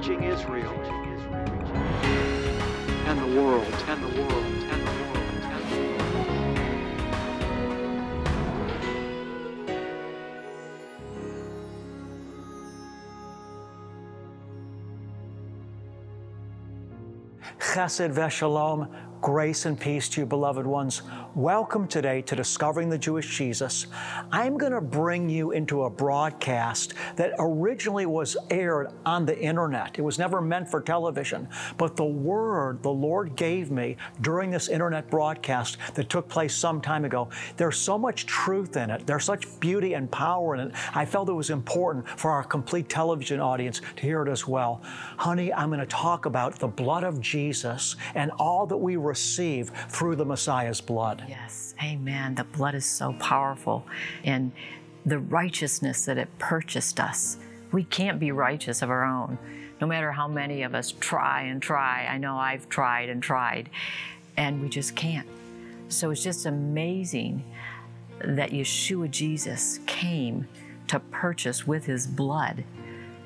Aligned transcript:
reaching 0.00 0.22
Israel 0.22 0.72
and 3.06 3.18
the 3.20 3.26
world, 3.38 3.66
and 3.86 4.02
the 4.02 4.08
world, 4.22 4.44
and 4.72 4.80
the 4.86 4.92
world, 5.02 5.18
and 5.44 5.60
the 5.60 5.72
world. 5.72 6.00
Chesed 17.58 18.10
v'shalom, 18.14 18.88
grace 19.20 19.66
and 19.66 19.78
peace 19.78 20.08
to 20.08 20.22
you, 20.22 20.26
beloved 20.26 20.66
ones. 20.66 21.02
Welcome 21.34 21.86
today 21.86 22.22
to 22.22 22.34
Discovering 22.34 22.88
the 22.88 22.96
Jewish 22.96 23.36
Jesus. 23.36 23.86
I'm 24.32 24.56
going 24.56 24.72
to 24.72 24.80
bring 24.80 25.28
you 25.28 25.50
into 25.50 25.84
a 25.84 25.90
broadcast 25.90 26.94
that 27.16 27.34
originally 27.38 28.06
was 28.06 28.38
aired 28.48 28.88
on 29.04 29.26
the 29.26 29.38
internet. 29.38 29.98
It 29.98 30.02
was 30.02 30.18
never 30.18 30.40
meant 30.40 30.70
for 30.70 30.80
television, 30.80 31.48
but 31.76 31.96
the 31.96 32.04
word 32.04 32.82
the 32.82 32.90
Lord 32.90 33.36
gave 33.36 33.70
me 33.70 33.98
during 34.22 34.50
this 34.50 34.68
internet 34.68 35.10
broadcast 35.10 35.76
that 35.94 36.08
took 36.08 36.26
place 36.28 36.54
some 36.54 36.80
time 36.80 37.04
ago, 37.04 37.28
there's 37.58 37.76
so 37.76 37.98
much 37.98 38.24
truth 38.24 38.76
in 38.76 38.88
it. 38.88 39.06
There's 39.06 39.24
such 39.24 39.60
beauty 39.60 39.92
and 39.92 40.10
power 40.10 40.54
in 40.54 40.60
it. 40.68 40.72
I 40.94 41.04
felt 41.04 41.28
it 41.28 41.34
was 41.34 41.50
important 41.50 42.08
for 42.08 42.30
our 42.30 42.42
complete 42.42 42.88
television 42.88 43.38
audience 43.38 43.82
to 43.96 44.02
hear 44.02 44.22
it 44.22 44.30
as 44.30 44.48
well. 44.48 44.80
Honey, 45.18 45.52
I'm 45.52 45.68
going 45.68 45.80
to 45.80 45.86
talk 45.86 46.24
about 46.24 46.58
the 46.58 46.68
blood 46.68 47.04
of 47.04 47.20
Jesus 47.20 47.96
and 48.14 48.30
all 48.38 48.66
that 48.66 48.76
we 48.78 48.96
receive 49.10 49.70
through 49.88 50.14
the 50.14 50.24
Messiah's 50.24 50.80
blood. 50.80 51.24
Yes, 51.28 51.74
amen. 51.82 52.36
The 52.36 52.44
blood 52.44 52.76
is 52.76 52.86
so 52.86 53.12
powerful 53.14 53.84
and 54.24 54.52
the 55.04 55.18
righteousness 55.18 56.04
that 56.04 56.16
it 56.16 56.28
purchased 56.38 57.00
us. 57.00 57.36
We 57.72 57.82
can't 57.84 58.20
be 58.20 58.30
righteous 58.30 58.82
of 58.82 58.90
our 58.90 59.04
own, 59.04 59.36
no 59.80 59.86
matter 59.86 60.12
how 60.12 60.28
many 60.28 60.62
of 60.62 60.74
us 60.74 60.92
try 60.92 61.42
and 61.42 61.60
try. 61.60 62.06
I 62.06 62.18
know 62.18 62.36
I've 62.36 62.68
tried 62.68 63.08
and 63.08 63.20
tried, 63.20 63.68
and 64.36 64.62
we 64.62 64.68
just 64.68 64.94
can't. 64.94 65.26
So 65.88 66.10
it's 66.10 66.22
just 66.22 66.46
amazing 66.46 67.42
that 68.24 68.50
Yeshua 68.50 69.10
Jesus 69.10 69.80
came 69.86 70.46
to 70.86 71.00
purchase 71.00 71.66
with 71.66 71.86
his 71.86 72.06
blood 72.06 72.64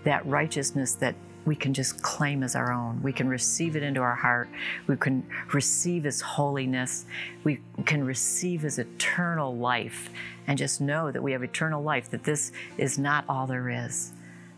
that 0.04 0.24
righteousness 0.24 0.94
that 0.94 1.14
we 1.44 1.54
can 1.54 1.74
just 1.74 2.02
claim 2.02 2.42
as 2.42 2.56
our 2.56 2.72
own. 2.72 3.02
We 3.02 3.12
can 3.12 3.28
receive 3.28 3.76
it 3.76 3.82
into 3.82 4.00
our 4.00 4.14
heart. 4.14 4.48
We 4.86 4.96
can 4.96 5.26
receive 5.52 6.04
His 6.04 6.20
holiness. 6.20 7.06
We 7.42 7.60
can 7.84 8.04
receive 8.04 8.62
His 8.62 8.78
eternal 8.78 9.56
life 9.56 10.10
and 10.46 10.58
just 10.58 10.80
know 10.80 11.10
that 11.10 11.22
we 11.22 11.32
have 11.32 11.42
eternal 11.42 11.82
life, 11.82 12.10
that 12.10 12.24
this 12.24 12.52
is 12.78 12.98
not 12.98 13.24
all 13.28 13.46
there 13.46 13.68
is, 13.68 14.12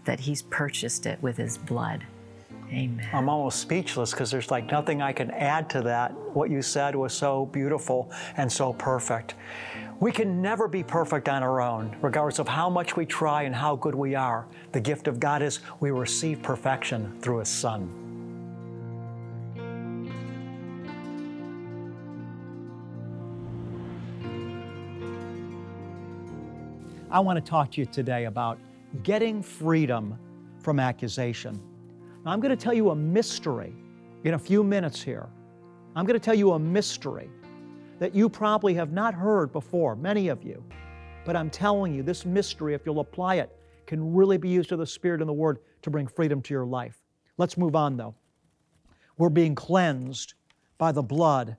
that 0.05 0.21
He's 0.21 0.43
purchased 0.43 1.07
it 1.07 1.21
with 1.23 1.37
His 1.37 1.59
blood. 1.59 2.05
Amen. 2.71 3.09
I'm 3.13 3.29
almost 3.29 3.61
speechless 3.61 4.11
because 4.11 4.31
there's 4.31 4.51
like 4.51 4.71
nothing 4.73 5.01
I 5.01 5.13
can 5.13 5.31
add 5.31 5.71
to 5.71 5.83
that. 5.83 6.13
What 6.35 6.51
you 6.51 6.63
said 6.63 6.97
was 6.97 7.13
so 7.13 7.47
beautiful 7.47 8.11
and 8.37 8.51
so 8.51 8.73
perfect. 8.73 9.35
We 9.99 10.13
can 10.13 10.43
never 10.43 10.69
be 10.69 10.83
perfect 10.83 11.27
on 11.27 11.43
our 11.43 11.63
own, 11.63 11.97
regardless 12.03 12.39
of 12.39 12.47
how 12.47 12.69
much 12.69 12.97
we 12.97 13.07
try 13.07 13.45
and 13.45 13.55
how 13.55 13.77
good 13.77 13.95
we 13.95 14.15
are. 14.15 14.47
The 14.73 14.81
gift 14.81 15.09
of 15.09 15.19
God 15.19 15.41
is 15.41 15.61
we 15.81 15.91
receive 15.91 16.43
perfection 16.43 17.19
through 17.23 17.39
His 17.39 17.49
Son. 17.49 18.03
I 27.11 27.21
want 27.21 27.43
to 27.43 27.51
talk 27.51 27.71
to 27.73 27.81
you 27.81 27.87
today 27.87 28.27
about 28.27 28.59
getting 29.03 29.43
freedom 29.43 30.19
from 30.59 30.79
accusation. 30.79 31.59
Now, 32.23 32.33
I'm 32.33 32.41
going 32.41 32.55
to 32.55 32.63
tell 32.63 32.75
you 32.75 32.91
a 32.91 32.95
mystery 32.95 33.73
in 34.25 34.35
a 34.35 34.39
few 34.39 34.63
minutes 34.63 35.01
here. 35.01 35.27
I'm 35.95 36.05
going 36.05 36.21
to 36.21 36.25
tell 36.25 36.35
you 36.35 36.53
a 36.53 36.59
mystery 36.59 37.31
that 37.99 38.15
you 38.15 38.29
probably 38.29 38.75
have 38.75 38.93
not 38.93 39.15
heard 39.15 39.53
before, 39.53 39.97
many 39.97 40.29
of 40.29 40.43
you. 40.43 40.63
But 41.25 41.37
I'm 41.37 41.51
telling 41.51 41.95
you, 41.95 42.03
this 42.03 42.25
mystery, 42.25 42.75
if 42.75 42.83
you'll 42.85 43.01
apply 43.01 43.37
it, 43.37 43.51
can 43.87 44.15
really 44.15 44.37
be 44.37 44.49
used 44.49 44.69
to 44.69 44.77
the 44.77 44.87
Spirit 44.87 45.21
and 45.21 45.29
the 45.29 45.35
Word 45.35 45.59
to 45.83 45.91
bring 45.91 46.07
freedom 46.07 46.43
to 46.43 46.55
your 46.55 46.67
life. 46.67 46.99
Let's 47.39 47.57
move 47.57 47.75
on, 47.75 47.97
though. 47.97 48.15
We're 49.19 49.29
being 49.29 49.55
cleansed 49.55 50.35
by 50.79 50.93
the 50.93 51.03
blood 51.03 51.57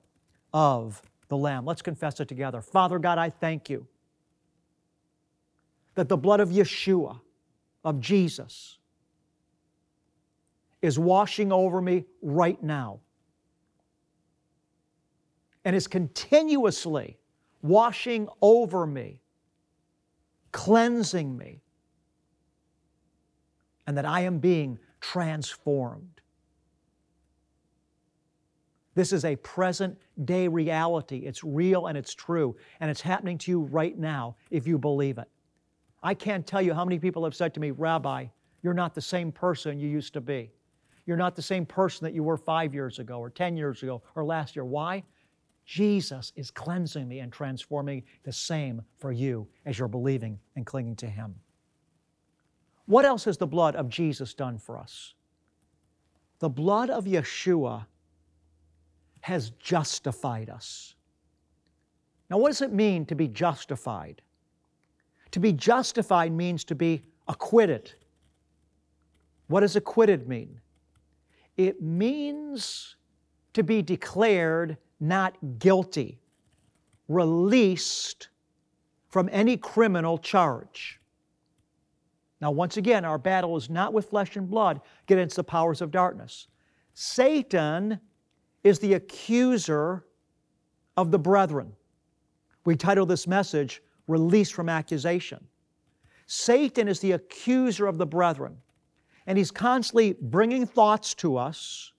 of 0.52 1.02
the 1.28 1.36
Lamb. 1.36 1.64
Let's 1.64 1.82
confess 1.82 2.20
it 2.20 2.28
together. 2.28 2.60
Father 2.60 2.98
God, 2.98 3.18
I 3.18 3.30
thank 3.30 3.68
you 3.68 3.86
that 5.94 6.08
the 6.08 6.16
blood 6.16 6.40
of 6.40 6.50
Yeshua, 6.50 7.20
of 7.84 8.00
Jesus, 8.00 8.78
is 10.80 10.98
washing 10.98 11.50
over 11.50 11.82
me 11.82 12.04
right 12.22 12.62
now 12.62 13.00
and 15.68 15.76
is 15.76 15.86
continuously 15.86 17.18
washing 17.60 18.26
over 18.40 18.86
me, 18.86 19.20
cleansing 20.50 21.36
me, 21.36 21.60
and 23.86 23.94
that 23.94 24.06
I 24.06 24.22
am 24.22 24.38
being 24.38 24.78
transformed. 25.02 26.22
This 28.94 29.12
is 29.12 29.26
a 29.26 29.36
present 29.36 29.98
day 30.24 30.48
reality. 30.48 31.18
It's 31.26 31.44
real 31.44 31.88
and 31.88 31.98
it's 31.98 32.14
true, 32.14 32.56
and 32.80 32.90
it's 32.90 33.02
happening 33.02 33.36
to 33.36 33.50
you 33.50 33.60
right 33.60 33.98
now 33.98 34.36
if 34.50 34.66
you 34.66 34.78
believe 34.78 35.18
it. 35.18 35.28
I 36.02 36.14
can't 36.14 36.46
tell 36.46 36.62
you 36.62 36.72
how 36.72 36.86
many 36.86 36.98
people 36.98 37.24
have 37.24 37.34
said 37.34 37.52
to 37.52 37.60
me, 37.60 37.72
Rabbi, 37.72 38.24
you're 38.62 38.72
not 38.72 38.94
the 38.94 39.02
same 39.02 39.30
person 39.30 39.78
you 39.78 39.88
used 39.90 40.14
to 40.14 40.22
be. 40.22 40.50
You're 41.04 41.18
not 41.18 41.36
the 41.36 41.42
same 41.42 41.66
person 41.66 42.06
that 42.06 42.14
you 42.14 42.22
were 42.22 42.38
five 42.38 42.72
years 42.72 42.98
ago, 42.98 43.18
or 43.18 43.28
10 43.28 43.54
years 43.54 43.82
ago, 43.82 44.00
or 44.14 44.24
last 44.24 44.56
year. 44.56 44.64
Why? 44.64 45.04
Jesus 45.68 46.32
is 46.34 46.50
cleansing 46.50 47.06
me 47.06 47.18
and 47.18 47.30
transforming 47.30 48.02
the 48.22 48.32
same 48.32 48.80
for 48.96 49.12
you 49.12 49.46
as 49.66 49.78
you're 49.78 49.86
believing 49.86 50.38
and 50.56 50.64
clinging 50.64 50.96
to 50.96 51.06
Him. 51.06 51.34
What 52.86 53.04
else 53.04 53.26
has 53.26 53.36
the 53.36 53.46
blood 53.46 53.76
of 53.76 53.90
Jesus 53.90 54.32
done 54.32 54.56
for 54.56 54.78
us? 54.78 55.12
The 56.38 56.48
blood 56.48 56.88
of 56.88 57.04
Yeshua 57.04 57.84
has 59.20 59.50
justified 59.58 60.48
us. 60.48 60.94
Now, 62.30 62.38
what 62.38 62.48
does 62.48 62.62
it 62.62 62.72
mean 62.72 63.04
to 63.04 63.14
be 63.14 63.28
justified? 63.28 64.22
To 65.32 65.38
be 65.38 65.52
justified 65.52 66.32
means 66.32 66.64
to 66.64 66.74
be 66.74 67.02
acquitted. 67.28 67.92
What 69.48 69.60
does 69.60 69.76
acquitted 69.76 70.28
mean? 70.28 70.60
It 71.58 71.82
means 71.82 72.96
to 73.52 73.62
be 73.62 73.82
declared 73.82 74.78
not 75.00 75.36
guilty, 75.58 76.18
released 77.08 78.28
from 79.08 79.28
any 79.32 79.56
criminal 79.56 80.18
charge. 80.18 81.00
Now, 82.40 82.50
once 82.50 82.76
again, 82.76 83.04
our 83.04 83.18
battle 83.18 83.56
is 83.56 83.68
not 83.68 83.92
with 83.92 84.10
flesh 84.10 84.36
and 84.36 84.48
blood 84.48 84.80
against 85.08 85.36
the 85.36 85.44
powers 85.44 85.80
of 85.80 85.90
darkness. 85.90 86.46
Satan 86.94 87.98
is 88.62 88.78
the 88.78 88.94
accuser 88.94 90.04
of 90.96 91.10
the 91.10 91.18
brethren. 91.18 91.72
We 92.64 92.76
title 92.76 93.06
this 93.06 93.26
message, 93.26 93.82
Released 94.06 94.54
from 94.54 94.68
Accusation. 94.68 95.44
Satan 96.26 96.88
is 96.88 97.00
the 97.00 97.12
accuser 97.12 97.86
of 97.86 97.98
the 97.98 98.06
brethren, 98.06 98.56
and 99.26 99.38
he's 99.38 99.50
constantly 99.50 100.14
bringing 100.20 100.66
thoughts 100.66 101.14
to 101.14 101.36
us 101.36 101.92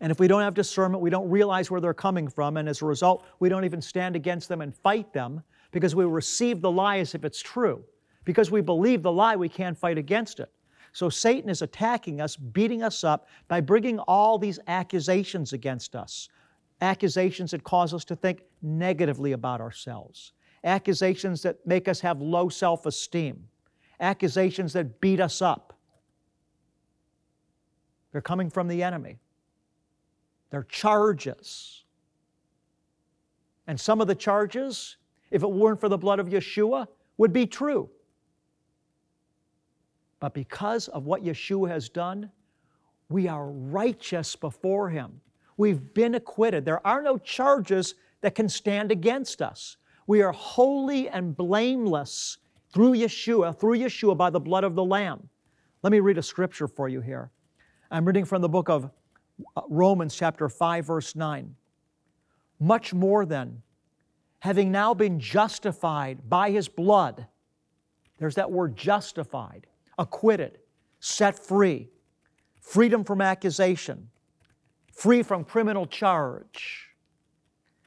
and 0.00 0.12
if 0.12 0.20
we 0.20 0.28
don't 0.28 0.42
have 0.42 0.54
discernment, 0.54 1.02
we 1.02 1.10
don't 1.10 1.28
realize 1.28 1.70
where 1.70 1.80
they're 1.80 1.94
coming 1.94 2.28
from. 2.28 2.56
And 2.56 2.68
as 2.68 2.82
a 2.82 2.86
result, 2.86 3.26
we 3.40 3.48
don't 3.48 3.64
even 3.64 3.82
stand 3.82 4.14
against 4.14 4.48
them 4.48 4.60
and 4.60 4.74
fight 4.74 5.12
them 5.12 5.42
because 5.72 5.94
we 5.94 6.04
receive 6.04 6.60
the 6.60 6.70
lie 6.70 6.98
as 6.98 7.14
if 7.14 7.24
it's 7.24 7.40
true. 7.40 7.82
Because 8.24 8.50
we 8.50 8.60
believe 8.60 9.02
the 9.02 9.10
lie, 9.10 9.34
we 9.34 9.48
can't 9.48 9.76
fight 9.76 9.98
against 9.98 10.38
it. 10.38 10.52
So 10.92 11.08
Satan 11.08 11.50
is 11.50 11.62
attacking 11.62 12.20
us, 12.20 12.36
beating 12.36 12.82
us 12.82 13.02
up 13.02 13.28
by 13.48 13.60
bringing 13.60 13.98
all 14.00 14.38
these 14.38 14.58
accusations 14.68 15.52
against 15.52 15.96
us. 15.96 16.28
Accusations 16.80 17.50
that 17.50 17.64
cause 17.64 17.92
us 17.92 18.04
to 18.06 18.16
think 18.16 18.42
negatively 18.62 19.32
about 19.32 19.60
ourselves. 19.60 20.32
Accusations 20.64 21.42
that 21.42 21.64
make 21.66 21.88
us 21.88 22.00
have 22.00 22.20
low 22.20 22.48
self 22.48 22.86
esteem. 22.86 23.48
Accusations 24.00 24.72
that 24.74 25.00
beat 25.00 25.18
us 25.18 25.42
up. 25.42 25.76
They're 28.12 28.20
coming 28.20 28.48
from 28.48 28.68
the 28.68 28.82
enemy. 28.82 29.18
They're 30.50 30.64
charges. 30.64 31.84
And 33.66 33.78
some 33.78 34.00
of 34.00 34.06
the 34.06 34.14
charges, 34.14 34.96
if 35.30 35.42
it 35.42 35.50
weren't 35.50 35.80
for 35.80 35.88
the 35.88 35.98
blood 35.98 36.20
of 36.20 36.28
Yeshua, 36.28 36.86
would 37.18 37.32
be 37.32 37.46
true. 37.46 37.90
But 40.20 40.34
because 40.34 40.88
of 40.88 41.04
what 41.04 41.22
Yeshua 41.22 41.68
has 41.68 41.88
done, 41.88 42.30
we 43.08 43.28
are 43.28 43.46
righteous 43.46 44.36
before 44.36 44.88
Him. 44.88 45.20
We've 45.56 45.92
been 45.94 46.14
acquitted. 46.14 46.64
There 46.64 46.84
are 46.86 47.02
no 47.02 47.18
charges 47.18 47.94
that 48.20 48.34
can 48.34 48.48
stand 48.48 48.90
against 48.90 49.42
us. 49.42 49.76
We 50.06 50.22
are 50.22 50.32
holy 50.32 51.08
and 51.08 51.36
blameless 51.36 52.38
through 52.72 52.94
Yeshua, 52.94 53.58
through 53.58 53.78
Yeshua 53.78 54.16
by 54.16 54.30
the 54.30 54.40
blood 54.40 54.64
of 54.64 54.74
the 54.74 54.84
Lamb. 54.84 55.28
Let 55.82 55.92
me 55.92 56.00
read 56.00 56.18
a 56.18 56.22
scripture 56.22 56.66
for 56.66 56.88
you 56.88 57.00
here. 57.00 57.30
I'm 57.90 58.04
reading 58.04 58.24
from 58.24 58.42
the 58.42 58.48
book 58.48 58.68
of 58.68 58.90
Uh, 59.56 59.62
Romans, 59.68 60.14
chapter 60.14 60.48
5, 60.48 60.86
verse 60.86 61.14
9. 61.16 61.54
Much 62.60 62.92
more 62.92 63.24
then, 63.24 63.62
having 64.40 64.72
now 64.72 64.94
been 64.94 65.20
justified 65.20 66.28
by 66.28 66.50
his 66.50 66.68
blood, 66.68 67.26
there's 68.18 68.34
that 68.34 68.50
word 68.50 68.76
justified, 68.76 69.66
acquitted, 69.98 70.58
set 71.00 71.38
free, 71.38 71.88
freedom 72.60 73.04
from 73.04 73.20
accusation, 73.20 74.08
free 74.92 75.22
from 75.22 75.44
criminal 75.44 75.86
charge. 75.86 76.88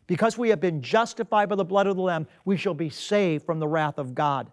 Because 0.08 0.38
we 0.38 0.50
have 0.50 0.60
been 0.60 0.82
justified 0.82 1.50
by 1.50 1.56
the 1.56 1.66
blood 1.66 1.88
of 1.88 1.96
the 1.96 2.02
Lamb, 2.02 2.28
we 2.46 2.58
shall 2.58 2.74
be 2.74 2.90
saved 2.90 3.46
from 3.46 3.60
the 3.60 3.68
wrath 3.68 3.98
of 3.98 4.16
God. 4.16 4.52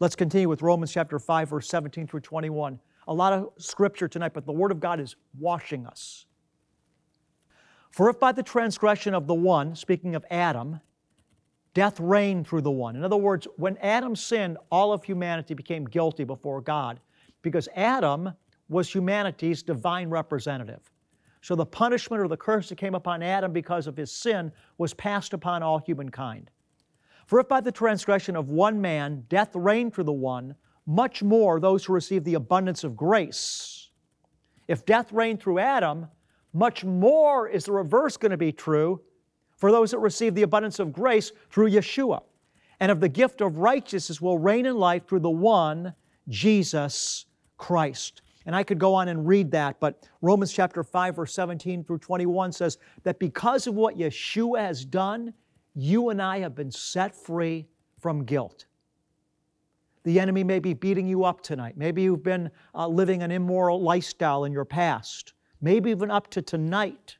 Let's 0.00 0.16
continue 0.16 0.48
with 0.48 0.62
Romans 0.62 0.92
chapter 0.92 1.18
5, 1.18 1.50
verse 1.50 1.68
17 1.68 2.06
through 2.06 2.20
21. 2.20 2.78
A 3.08 3.14
lot 3.14 3.32
of 3.32 3.50
scripture 3.58 4.06
tonight, 4.06 4.34
but 4.34 4.46
the 4.46 4.52
Word 4.52 4.70
of 4.70 4.80
God 4.80 5.00
is 5.00 5.16
washing 5.38 5.86
us. 5.86 6.26
For 7.90 8.10
if 8.10 8.20
by 8.20 8.32
the 8.32 8.42
transgression 8.42 9.14
of 9.14 9.26
the 9.26 9.34
one, 9.34 9.74
speaking 9.74 10.14
of 10.14 10.24
Adam, 10.30 10.80
death 11.72 11.98
reigned 11.98 12.46
through 12.46 12.60
the 12.60 12.70
one. 12.70 12.96
In 12.96 13.04
other 13.04 13.16
words, 13.16 13.48
when 13.56 13.78
Adam 13.78 14.14
sinned, 14.14 14.58
all 14.70 14.92
of 14.92 15.02
humanity 15.02 15.54
became 15.54 15.86
guilty 15.86 16.24
before 16.24 16.60
God 16.60 17.00
because 17.40 17.66
Adam 17.74 18.32
was 18.68 18.94
humanity's 18.94 19.62
divine 19.62 20.10
representative. 20.10 20.90
So 21.40 21.54
the 21.54 21.64
punishment 21.64 22.22
or 22.22 22.28
the 22.28 22.36
curse 22.36 22.68
that 22.68 22.76
came 22.76 22.94
upon 22.94 23.22
Adam 23.22 23.52
because 23.52 23.86
of 23.86 23.96
his 23.96 24.12
sin 24.12 24.52
was 24.76 24.92
passed 24.92 25.32
upon 25.32 25.62
all 25.62 25.78
humankind. 25.78 26.50
For 27.26 27.40
if 27.40 27.48
by 27.48 27.60
the 27.60 27.72
transgression 27.72 28.36
of 28.36 28.50
one 28.50 28.80
man 28.80 29.24
death 29.28 29.50
reigned 29.54 29.94
through 29.94 30.04
the 30.04 30.12
one, 30.12 30.54
much 30.88 31.22
more 31.22 31.60
those 31.60 31.84
who 31.84 31.92
receive 31.92 32.24
the 32.24 32.32
abundance 32.32 32.82
of 32.82 32.96
grace. 32.96 33.90
If 34.68 34.86
death 34.86 35.12
reigned 35.12 35.38
through 35.38 35.58
Adam, 35.58 36.08
much 36.54 36.82
more 36.82 37.46
is 37.46 37.66
the 37.66 37.72
reverse 37.72 38.16
going 38.16 38.30
to 38.30 38.38
be 38.38 38.52
true 38.52 39.02
for 39.58 39.70
those 39.70 39.90
that 39.90 39.98
receive 39.98 40.34
the 40.34 40.44
abundance 40.44 40.78
of 40.78 40.90
grace 40.90 41.30
through 41.50 41.70
Yeshua. 41.70 42.22
And 42.80 42.90
of 42.90 43.00
the 43.00 43.08
gift 43.08 43.42
of 43.42 43.58
righteousness 43.58 44.18
will 44.20 44.38
reign 44.38 44.64
in 44.64 44.76
life 44.76 45.06
through 45.06 45.20
the 45.20 45.28
one, 45.28 45.92
Jesus 46.28 47.26
Christ. 47.58 48.22
And 48.46 48.56
I 48.56 48.62
could 48.62 48.78
go 48.78 48.94
on 48.94 49.08
and 49.08 49.28
read 49.28 49.50
that, 49.50 49.78
but 49.80 50.08
Romans 50.22 50.54
chapter 50.54 50.82
5, 50.82 51.16
verse 51.16 51.34
17 51.34 51.84
through 51.84 51.98
21 51.98 52.52
says 52.52 52.78
that 53.02 53.18
because 53.18 53.66
of 53.66 53.74
what 53.74 53.98
Yeshua 53.98 54.60
has 54.60 54.86
done, 54.86 55.34
you 55.74 56.08
and 56.08 56.22
I 56.22 56.38
have 56.38 56.54
been 56.54 56.70
set 56.70 57.14
free 57.14 57.66
from 58.00 58.24
guilt. 58.24 58.64
The 60.08 60.20
enemy 60.20 60.42
may 60.42 60.58
be 60.58 60.72
beating 60.72 61.06
you 61.06 61.24
up 61.24 61.42
tonight. 61.42 61.76
Maybe 61.76 62.00
you've 62.00 62.22
been 62.22 62.50
uh, 62.74 62.88
living 62.88 63.22
an 63.22 63.30
immoral 63.30 63.82
lifestyle 63.82 64.44
in 64.44 64.52
your 64.54 64.64
past. 64.64 65.34
Maybe 65.60 65.90
even 65.90 66.10
up 66.10 66.30
to 66.30 66.40
tonight, 66.40 67.18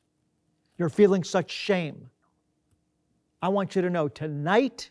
you're 0.75 0.89
feeling 0.89 1.23
such 1.23 1.51
shame. 1.51 2.09
I 3.43 3.49
want 3.49 3.75
you 3.75 3.83
to 3.83 3.91
know 3.91 4.07
tonight, 4.07 4.89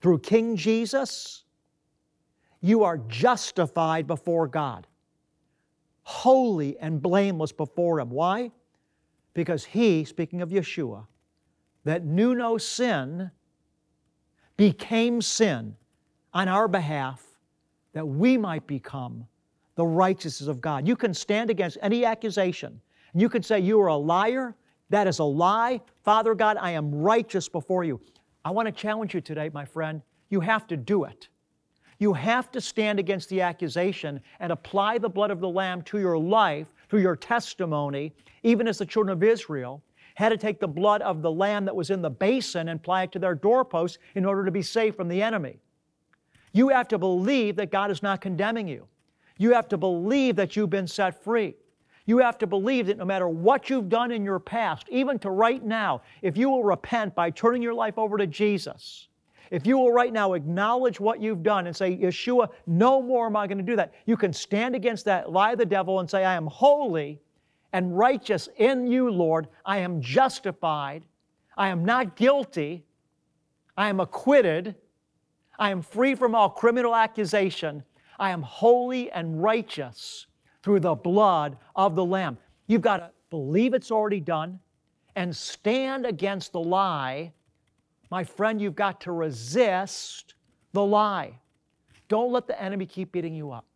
through 0.00 0.20
King 0.20 0.56
Jesus, 0.56 1.44
you 2.62 2.82
are 2.82 2.96
justified 2.96 4.06
before 4.06 4.48
God, 4.48 4.86
holy 6.04 6.78
and 6.78 7.02
blameless 7.02 7.52
before 7.52 8.00
Him. 8.00 8.08
Why? 8.08 8.52
Because 9.34 9.66
He, 9.66 10.06
speaking 10.06 10.40
of 10.40 10.48
Yeshua, 10.48 11.06
that 11.84 12.06
knew 12.06 12.34
no 12.34 12.56
sin, 12.56 13.30
became 14.56 15.20
sin 15.20 15.76
on 16.34 16.48
our 16.48 16.68
behalf 16.68 17.22
that 17.92 18.06
we 18.06 18.36
might 18.36 18.66
become 18.66 19.26
the 19.74 19.84
righteousness 19.84 20.48
of 20.48 20.60
God. 20.60 20.86
You 20.86 20.96
can 20.96 21.14
stand 21.14 21.50
against 21.50 21.78
any 21.82 22.04
accusation 22.04 22.80
and 23.12 23.20
you 23.20 23.28
can 23.28 23.42
say, 23.42 23.60
You 23.60 23.80
are 23.80 23.88
a 23.88 23.96
liar. 23.96 24.54
That 24.90 25.06
is 25.06 25.20
a 25.20 25.24
lie. 25.24 25.80
Father 26.04 26.34
God, 26.34 26.58
I 26.60 26.72
am 26.72 26.94
righteous 26.94 27.48
before 27.48 27.82
you. 27.84 28.00
I 28.44 28.50
want 28.50 28.66
to 28.66 28.72
challenge 28.72 29.14
you 29.14 29.20
today, 29.20 29.50
my 29.52 29.64
friend. 29.64 30.02
You 30.28 30.40
have 30.40 30.66
to 30.66 30.76
do 30.76 31.04
it. 31.04 31.28
You 31.98 32.12
have 32.12 32.50
to 32.50 32.60
stand 32.60 32.98
against 32.98 33.28
the 33.28 33.40
accusation 33.40 34.20
and 34.40 34.52
apply 34.52 34.98
the 34.98 35.08
blood 35.08 35.30
of 35.30 35.40
the 35.40 35.48
Lamb 35.48 35.82
to 35.82 35.98
your 35.98 36.18
life 36.18 36.66
through 36.88 37.00
your 37.00 37.16
testimony, 37.16 38.12
even 38.42 38.68
as 38.68 38.78
the 38.78 38.86
children 38.86 39.16
of 39.16 39.22
Israel 39.22 39.82
had 40.14 40.30
to 40.30 40.36
take 40.36 40.60
the 40.60 40.68
blood 40.68 41.02
of 41.02 41.22
the 41.22 41.30
lamb 41.30 41.64
that 41.64 41.74
was 41.74 41.90
in 41.90 42.02
the 42.02 42.10
basin 42.10 42.68
and 42.68 42.80
apply 42.80 43.04
it 43.04 43.12
to 43.12 43.18
their 43.18 43.34
doorposts 43.34 43.98
in 44.14 44.24
order 44.24 44.44
to 44.44 44.50
be 44.50 44.62
safe 44.62 44.94
from 44.94 45.08
the 45.08 45.22
enemy. 45.22 45.58
You 46.52 46.68
have 46.68 46.88
to 46.88 46.98
believe 46.98 47.56
that 47.56 47.70
God 47.70 47.90
is 47.90 48.02
not 48.02 48.20
condemning 48.20 48.68
you. 48.68 48.86
You 49.38 49.52
have 49.54 49.68
to 49.68 49.76
believe 49.76 50.36
that 50.36 50.54
you've 50.54 50.70
been 50.70 50.86
set 50.86 51.22
free. 51.22 51.54
You 52.04 52.18
have 52.18 52.36
to 52.38 52.46
believe 52.46 52.86
that 52.86 52.98
no 52.98 53.04
matter 53.04 53.28
what 53.28 53.70
you've 53.70 53.88
done 53.88 54.10
in 54.10 54.24
your 54.24 54.40
past, 54.40 54.86
even 54.90 55.18
to 55.20 55.30
right 55.30 55.64
now, 55.64 56.02
if 56.20 56.36
you 56.36 56.50
will 56.50 56.64
repent 56.64 57.14
by 57.14 57.30
turning 57.30 57.62
your 57.62 57.74
life 57.74 57.96
over 57.96 58.18
to 58.18 58.26
Jesus, 58.26 59.08
if 59.50 59.66
you 59.66 59.78
will 59.78 59.92
right 59.92 60.12
now 60.12 60.32
acknowledge 60.32 60.98
what 60.98 61.20
you've 61.20 61.42
done 61.42 61.66
and 61.66 61.76
say, 61.76 61.96
Yeshua, 61.96 62.48
no 62.66 63.02
more 63.02 63.26
am 63.26 63.36
I 63.36 63.46
going 63.46 63.58
to 63.58 63.64
do 63.64 63.76
that, 63.76 63.92
you 64.06 64.16
can 64.16 64.32
stand 64.32 64.74
against 64.74 65.04
that 65.04 65.30
lie 65.30 65.52
of 65.52 65.58
the 65.58 65.66
devil 65.66 66.00
and 66.00 66.10
say, 66.10 66.24
I 66.24 66.34
am 66.34 66.46
holy 66.46 67.20
and 67.72 67.96
righteous 67.96 68.48
in 68.56 68.86
you, 68.86 69.10
Lord. 69.10 69.48
I 69.64 69.78
am 69.78 70.00
justified. 70.00 71.04
I 71.56 71.68
am 71.68 71.84
not 71.84 72.16
guilty. 72.16 72.84
I 73.76 73.88
am 73.88 74.00
acquitted. 74.00 74.74
I 75.58 75.70
am 75.70 75.82
free 75.82 76.14
from 76.14 76.34
all 76.34 76.50
criminal 76.50 76.94
accusation. 76.94 77.84
I 78.18 78.30
am 78.30 78.42
holy 78.42 79.10
and 79.10 79.42
righteous 79.42 80.26
through 80.62 80.80
the 80.80 80.94
blood 80.94 81.56
of 81.76 81.94
the 81.94 82.04
Lamb. 82.04 82.38
You've 82.66 82.82
got 82.82 82.98
to 82.98 83.10
believe 83.30 83.74
it's 83.74 83.90
already 83.90 84.20
done 84.20 84.60
and 85.16 85.34
stand 85.34 86.06
against 86.06 86.52
the 86.52 86.60
lie. 86.60 87.32
My 88.10 88.24
friend, 88.24 88.60
you've 88.60 88.74
got 88.74 89.00
to 89.02 89.12
resist 89.12 90.34
the 90.72 90.84
lie. 90.84 91.38
Don't 92.08 92.32
let 92.32 92.46
the 92.46 92.60
enemy 92.60 92.86
keep 92.86 93.12
beating 93.12 93.34
you 93.34 93.50
up. 93.50 93.66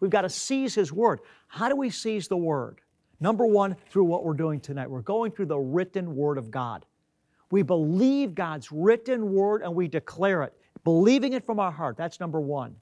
We've 0.00 0.10
got 0.10 0.22
to 0.22 0.28
seize 0.28 0.74
His 0.74 0.92
Word. 0.92 1.20
How 1.48 1.68
do 1.68 1.76
we 1.76 1.90
seize 1.90 2.28
the 2.28 2.36
Word? 2.36 2.80
Number 3.20 3.46
one, 3.46 3.76
through 3.88 4.04
what 4.04 4.24
we're 4.24 4.34
doing 4.34 4.60
tonight. 4.60 4.90
We're 4.90 5.00
going 5.00 5.32
through 5.32 5.46
the 5.46 5.58
written 5.58 6.14
Word 6.14 6.38
of 6.38 6.50
God. 6.50 6.84
We 7.54 7.62
believe 7.62 8.34
God's 8.34 8.72
written 8.72 9.32
Word 9.32 9.62
and 9.62 9.72
we 9.72 9.86
declare 9.86 10.42
it, 10.42 10.52
believing 10.82 11.34
it 11.34 11.46
from 11.46 11.60
our 11.60 11.70
heart. 11.70 11.96
That's 11.96 12.18
number 12.18 12.40
one. 12.40 12.74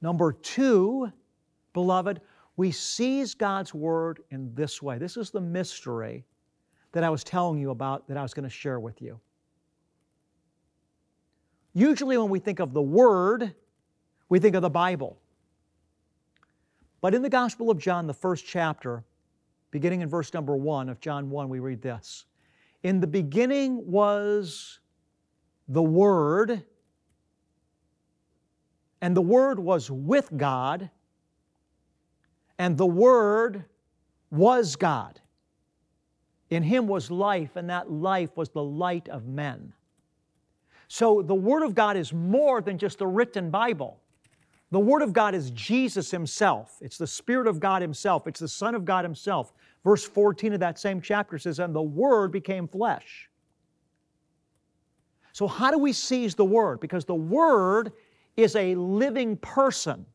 Number 0.00 0.34
two, 0.34 1.10
beloved, 1.72 2.20
we 2.56 2.70
seize 2.70 3.34
God's 3.34 3.74
Word 3.74 4.20
in 4.30 4.54
this 4.54 4.80
way. 4.80 4.98
This 4.98 5.16
is 5.16 5.32
the 5.32 5.40
mystery 5.40 6.24
that 6.92 7.02
I 7.02 7.10
was 7.10 7.24
telling 7.24 7.58
you 7.58 7.70
about 7.70 8.06
that 8.06 8.16
I 8.16 8.22
was 8.22 8.32
going 8.32 8.44
to 8.44 8.54
share 8.54 8.78
with 8.78 9.02
you. 9.02 9.18
Usually, 11.74 12.16
when 12.16 12.30
we 12.30 12.38
think 12.38 12.60
of 12.60 12.74
the 12.74 12.80
Word, 12.80 13.52
we 14.28 14.38
think 14.38 14.54
of 14.54 14.62
the 14.62 14.70
Bible. 14.70 15.18
But 17.00 17.16
in 17.16 17.22
the 17.22 17.28
Gospel 17.28 17.68
of 17.68 17.78
John, 17.78 18.06
the 18.06 18.14
first 18.14 18.46
chapter, 18.46 19.02
beginning 19.72 20.02
in 20.02 20.08
verse 20.08 20.32
number 20.32 20.54
one 20.54 20.88
of 20.88 21.00
John 21.00 21.30
1, 21.30 21.48
we 21.48 21.58
read 21.58 21.82
this 21.82 22.26
In 22.82 23.00
the 23.00 23.06
beginning 23.06 23.90
was 23.90 24.80
the 25.68 25.82
Word, 25.82 26.64
and 29.00 29.16
the 29.16 29.22
Word 29.22 29.58
was 29.58 29.90
with 29.90 30.30
God, 30.36 30.90
and 32.58 32.76
the 32.76 32.86
Word 32.86 33.64
was 34.30 34.76
God. 34.76 35.20
In 36.50 36.62
Him 36.62 36.86
was 36.86 37.10
life, 37.10 37.56
and 37.56 37.70
that 37.70 37.90
life 37.90 38.36
was 38.36 38.50
the 38.50 38.62
light 38.62 39.08
of 39.08 39.26
men. 39.26 39.72
So 40.88 41.22
the 41.22 41.34
Word 41.34 41.62
of 41.62 41.74
God 41.74 41.96
is 41.96 42.12
more 42.12 42.60
than 42.60 42.76
just 42.78 42.98
the 42.98 43.06
written 43.06 43.50
Bible. 43.50 44.01
The 44.72 44.80
Word 44.80 45.02
of 45.02 45.12
God 45.12 45.34
is 45.34 45.50
Jesus 45.50 46.10
Himself. 46.10 46.78
It's 46.80 46.96
the 46.96 47.06
Spirit 47.06 47.46
of 47.46 47.60
God 47.60 47.82
Himself. 47.82 48.26
It's 48.26 48.40
the 48.40 48.48
Son 48.48 48.74
of 48.74 48.86
God 48.86 49.04
Himself. 49.04 49.52
Verse 49.84 50.02
14 50.02 50.54
of 50.54 50.60
that 50.60 50.78
same 50.78 51.02
chapter 51.02 51.38
says, 51.38 51.58
And 51.58 51.74
the 51.74 51.82
Word 51.82 52.32
became 52.32 52.66
flesh. 52.66 53.28
So, 55.34 55.46
how 55.46 55.70
do 55.70 55.78
we 55.78 55.92
seize 55.92 56.34
the 56.34 56.44
Word? 56.46 56.80
Because 56.80 57.04
the 57.04 57.14
Word 57.14 57.92
is 58.38 58.56
a 58.56 58.74
living 58.74 59.36
person. 59.36 60.06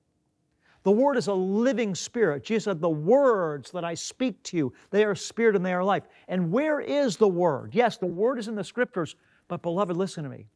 The 0.81 0.91
Word 0.91 1.17
is 1.17 1.27
a 1.27 1.33
living 1.33 1.93
spirit. 1.93 2.43
Jesus 2.43 2.63
said, 2.63 2.81
The 2.81 2.89
words 2.89 3.69
that 3.71 3.85
I 3.85 3.93
speak 3.93 4.41
to 4.43 4.57
you, 4.57 4.73
they 4.89 5.05
are 5.05 5.13
spirit 5.13 5.55
and 5.55 5.63
they 5.63 5.73
are 5.73 5.83
life. 5.83 6.07
And 6.27 6.51
where 6.51 6.79
is 6.79 7.15
the 7.15 7.27
Word? 7.27 7.75
Yes, 7.75 7.97
the 7.97 8.07
Word 8.07 8.39
is 8.39 8.47
in 8.47 8.55
the 8.55 8.63
Scriptures, 8.63 9.17
but 9.49 9.61
beloved, 9.61 9.95
listen 9.95 10.23
to 10.23 10.31
me. 10.31 10.47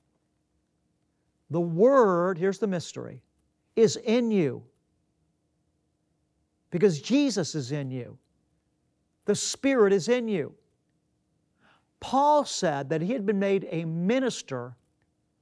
The 1.51 1.61
Word, 1.61 2.39
here's 2.39 2.57
the 2.57 2.65
mystery 2.65 3.21
is 3.75 3.95
in 3.97 4.31
you 4.31 4.63
because 6.71 7.01
Jesus 7.01 7.53
is 7.53 7.71
in 7.71 7.91
you. 7.91 8.17
The 9.25 9.35
Spirit 9.35 9.93
is 9.93 10.07
in 10.07 10.27
you. 10.27 10.53
Paul 11.99 12.45
said 12.45 12.89
that 12.89 13.01
he 13.01 13.13
had 13.13 13.25
been 13.25 13.39
made 13.39 13.67
a 13.69 13.85
minister 13.85 14.75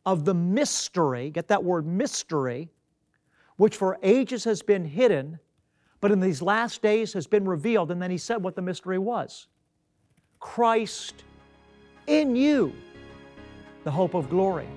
of 0.06 0.26
the 0.26 0.34
mystery, 0.34 1.30
get 1.30 1.48
that 1.48 1.64
word 1.64 1.88
mystery, 1.88 2.70
which 3.56 3.76
for 3.76 3.98
ages 4.04 4.44
has 4.44 4.62
been 4.62 4.84
hidden, 4.84 5.40
but 6.02 6.12
in 6.12 6.20
these 6.20 6.42
last 6.42 6.82
days 6.82 7.14
has 7.14 7.28
been 7.28 7.46
revealed. 7.46 7.92
And 7.92 8.02
then 8.02 8.12
he 8.12 8.18
said 8.18 8.44
what 8.44 8.56
the 8.56 8.62
mystery 8.62 8.98
was 8.98 9.48
Christ 10.40 11.24
in 12.08 12.36
you, 12.36 12.74
the 13.84 13.92
hope 13.92 14.14
of 14.14 14.30
glory. 14.30 14.68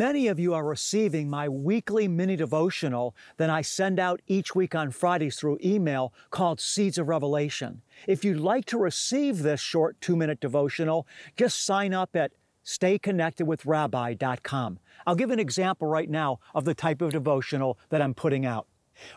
Many 0.00 0.28
of 0.28 0.40
you 0.40 0.54
are 0.54 0.64
receiving 0.64 1.28
my 1.28 1.46
weekly 1.46 2.08
mini 2.08 2.34
devotional 2.34 3.14
that 3.36 3.50
I 3.50 3.60
send 3.60 4.00
out 4.00 4.22
each 4.26 4.54
week 4.54 4.74
on 4.74 4.92
Fridays 4.92 5.36
through 5.36 5.58
email 5.62 6.14
called 6.30 6.58
Seeds 6.58 6.96
of 6.96 7.06
Revelation. 7.06 7.82
If 8.06 8.24
you'd 8.24 8.40
like 8.40 8.64
to 8.66 8.78
receive 8.78 9.42
this 9.42 9.60
short 9.60 10.00
two 10.00 10.16
minute 10.16 10.40
devotional, 10.40 11.06
just 11.36 11.66
sign 11.66 11.92
up 11.92 12.16
at 12.16 12.32
stayconnectedwithrabbi.com. 12.64 14.78
I'll 15.06 15.16
give 15.16 15.30
an 15.30 15.38
example 15.38 15.86
right 15.86 16.08
now 16.08 16.38
of 16.54 16.64
the 16.64 16.74
type 16.74 17.02
of 17.02 17.12
devotional 17.12 17.78
that 17.90 18.00
I'm 18.00 18.14
putting 18.14 18.46
out. 18.46 18.66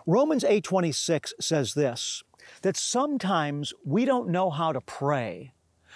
Romans 0.06 0.44
8:26 0.44 1.34
says 1.40 1.76
this 1.76 2.26
that 2.62 2.76
sometimes 2.76 3.74
we 3.86 4.04
don't 4.04 4.28
know 4.28 4.50
how 4.50 4.74
to 4.74 4.82
pray, 4.82 5.54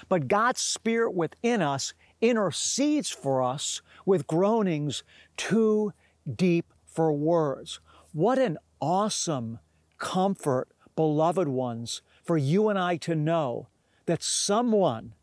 but 0.08 0.30
God's 0.30 0.62
spirit 0.62 1.14
within 1.14 1.62
us 1.62 1.94
intercedes 2.22 3.10
for 3.10 3.44
us 3.44 3.82
with 4.08 4.26
groanings 4.26 5.04
too 5.36 5.92
deep 6.34 6.74
for 6.86 7.12
words. 7.12 7.80
What 8.14 8.40
an 8.40 8.58
awesome 8.82 9.60
comfort, 10.00 10.70
beloved 10.96 11.50
ones, 11.50 12.02
for 12.24 12.38
you 12.38 12.70
and 12.70 12.80
I 12.80 12.96
to 12.98 13.14
know 13.14 13.68
that 14.06 14.24
someone, 14.24 15.14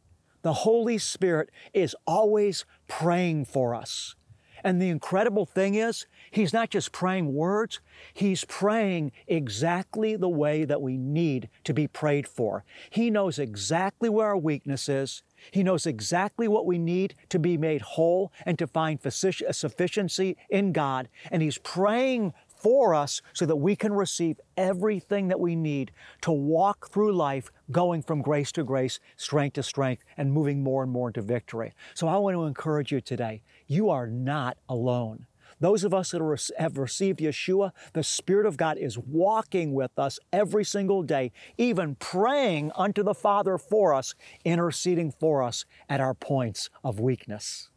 the 0.42 0.52
Holy 0.52 0.98
Spirit, 0.98 1.50
is 1.72 1.96
always 2.06 2.66
praying 2.86 3.46
for 3.46 3.74
us. 3.74 4.14
And 4.62 4.80
the 4.80 4.88
incredible 4.88 5.44
thing 5.44 5.74
is, 5.74 6.06
He's 6.30 6.52
not 6.52 6.70
just 6.70 6.92
praying 6.92 7.32
words, 7.34 7.80
He's 8.12 8.44
praying 8.44 9.12
exactly 9.26 10.16
the 10.16 10.28
way 10.28 10.64
that 10.64 10.82
we 10.82 10.96
need 10.96 11.48
to 11.64 11.74
be 11.74 11.86
prayed 11.86 12.28
for. 12.28 12.64
He 12.90 13.10
knows 13.10 13.38
exactly 13.38 14.08
where 14.08 14.28
our 14.28 14.36
weakness 14.36 14.88
is. 14.88 15.22
He 15.50 15.62
knows 15.62 15.86
exactly 15.86 16.48
what 16.48 16.66
we 16.66 16.78
need 16.78 17.14
to 17.28 17.38
be 17.38 17.56
made 17.56 17.82
whole 17.82 18.32
and 18.44 18.58
to 18.58 18.66
find 18.66 19.00
sufficiency 19.00 20.36
in 20.48 20.72
God. 20.72 21.08
And 21.30 21.42
He's 21.42 21.58
praying 21.58 22.32
for 22.64 22.94
us 22.94 23.20
so 23.34 23.44
that 23.44 23.56
we 23.56 23.76
can 23.76 23.92
receive 23.92 24.40
everything 24.56 25.28
that 25.28 25.38
we 25.38 25.54
need 25.54 25.92
to 26.22 26.32
walk 26.32 26.90
through 26.90 27.12
life 27.12 27.50
going 27.70 28.02
from 28.02 28.22
grace 28.22 28.50
to 28.52 28.64
grace, 28.64 29.00
strength 29.16 29.52
to 29.52 29.62
strength, 29.62 30.02
and 30.16 30.32
moving 30.32 30.62
more 30.62 30.82
and 30.82 30.90
more 30.90 31.08
into 31.08 31.20
victory. 31.20 31.74
So 31.94 32.08
I 32.08 32.16
want 32.16 32.34
to 32.36 32.44
encourage 32.44 32.90
you 32.90 33.02
today 33.02 33.42
you 33.66 33.90
are 33.90 34.06
not 34.06 34.56
alone. 34.68 35.26
Those 35.60 35.84
of 35.84 35.94
us 35.94 36.10
that 36.10 36.52
have 36.58 36.78
received 36.78 37.20
Yeshua, 37.20 37.72
the 37.92 38.02
Spirit 38.02 38.46
of 38.46 38.56
God 38.56 38.78
is 38.78 38.98
walking 38.98 39.72
with 39.74 39.98
us 39.98 40.18
every 40.32 40.64
single 40.64 41.02
day, 41.02 41.32
even 41.58 41.96
praying 41.96 42.72
unto 42.74 43.02
the 43.02 43.14
Father 43.14 43.58
for 43.58 43.94
us, 43.94 44.14
interceding 44.44 45.10
for 45.10 45.42
us 45.42 45.64
at 45.88 46.00
our 46.00 46.14
points 46.14 46.70
of 46.82 47.00
weakness. 47.00 47.70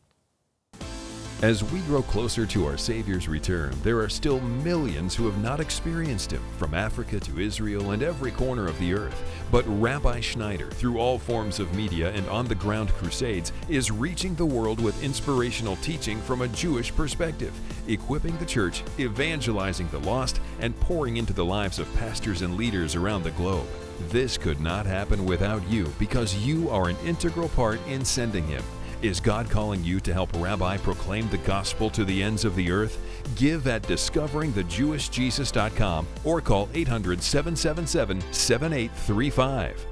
As 1.43 1.63
we 1.63 1.81
grow 1.81 2.01
closer 2.01 2.47
to 2.47 2.65
our 2.65 2.77
Savior's 2.77 3.27
return, 3.27 3.71
there 3.83 3.99
are 3.99 4.09
still 4.09 4.39
millions 4.39 5.13
who 5.13 5.27
have 5.27 5.39
not 5.39 5.59
experienced 5.59 6.31
Him, 6.31 6.41
from 6.57 6.73
Africa 6.73 7.19
to 7.19 7.39
Israel 7.39 7.91
and 7.91 8.01
every 8.01 8.31
corner 8.31 8.67
of 8.67 8.79
the 8.79 8.95
earth. 8.95 9.23
But 9.51 9.63
Rabbi 9.67 10.19
Schneider, 10.19 10.71
through 10.71 10.97
all 10.97 11.19
forms 11.19 11.59
of 11.59 11.75
media 11.75 12.11
and 12.11 12.27
on 12.27 12.47
the 12.47 12.55
ground 12.55 12.89
crusades, 12.89 13.53
is 13.69 13.91
reaching 13.91 14.33
the 14.33 14.47
world 14.47 14.81
with 14.81 15.03
inspirational 15.03 15.75
teaching 15.75 16.19
from 16.21 16.41
a 16.41 16.47
Jewish 16.47 16.91
perspective, 16.95 17.53
equipping 17.87 18.35
the 18.37 18.45
church, 18.45 18.81
evangelizing 18.97 19.89
the 19.89 19.99
lost, 19.99 20.41
and 20.59 20.77
pouring 20.79 21.17
into 21.17 21.33
the 21.33 21.45
lives 21.45 21.77
of 21.77 21.93
pastors 21.97 22.41
and 22.41 22.57
leaders 22.57 22.95
around 22.95 23.21
the 23.21 23.29
globe. 23.31 23.67
This 24.09 24.39
could 24.39 24.59
not 24.59 24.87
happen 24.87 25.23
without 25.23 25.61
you 25.69 25.93
because 25.99 26.35
you 26.35 26.67
are 26.71 26.89
an 26.89 26.97
integral 27.05 27.49
part 27.49 27.79
in 27.87 28.03
sending 28.03 28.47
Him. 28.47 28.63
Is 29.03 29.19
God 29.19 29.47
calling 29.49 29.83
you 29.83 29.99
to 29.99 30.11
help 30.11 30.31
Rabbi 30.37 30.77
proclaim 30.77 31.29
the 31.29 31.37
gospel 31.37 31.91
to 31.91 32.03
the 32.03 32.23
ends 32.23 32.43
of 32.45 32.55
the 32.55 32.71
earth? 32.71 32.97
Give 33.35 33.67
at 33.67 33.83
discoveringthejewishjesus.com 33.83 36.07
or 36.23 36.41
call 36.41 36.67
800 36.73 37.21
777 37.21 38.33
7835. 38.33 39.85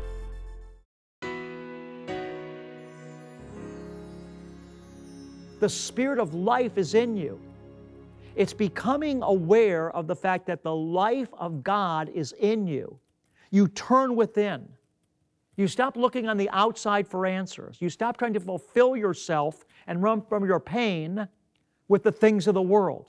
The 5.60 5.70
Spirit 5.70 6.20
of 6.20 6.34
life 6.34 6.78
is 6.78 6.96
in 6.96 7.16
you. 7.16 7.40
It's 8.36 8.54
becoming 8.54 9.24
aware 9.24 9.92
of 9.92 10.08
the 10.08 10.16
fact 10.16 10.46
that 10.48 10.64
the 10.64 10.76
life 10.76 11.30
of 11.34 11.64
God 11.64 12.10
is 12.10 12.34
in 12.40 12.68
you. 12.68 13.00
You 13.52 13.68
turn 13.70 14.16
within. 14.16 14.68
You 15.58 15.68
stop 15.68 15.96
looking 15.96 16.28
on 16.28 16.38
the 16.38 16.50
outside 16.50 17.08
for 17.08 17.26
answers. 17.26 17.78
You 17.80 17.90
stop 17.90 18.18
trying 18.18 18.34
to 18.34 18.40
fulfill 18.40 18.98
yourself 18.98 19.66
and 19.88 20.04
run 20.04 20.22
from 20.22 20.46
your 20.46 20.60
pain 20.60 21.28
with 21.88 22.04
the 22.04 22.12
things 22.12 22.48
of 22.48 22.54
the 22.54 22.62
world. 22.62 23.06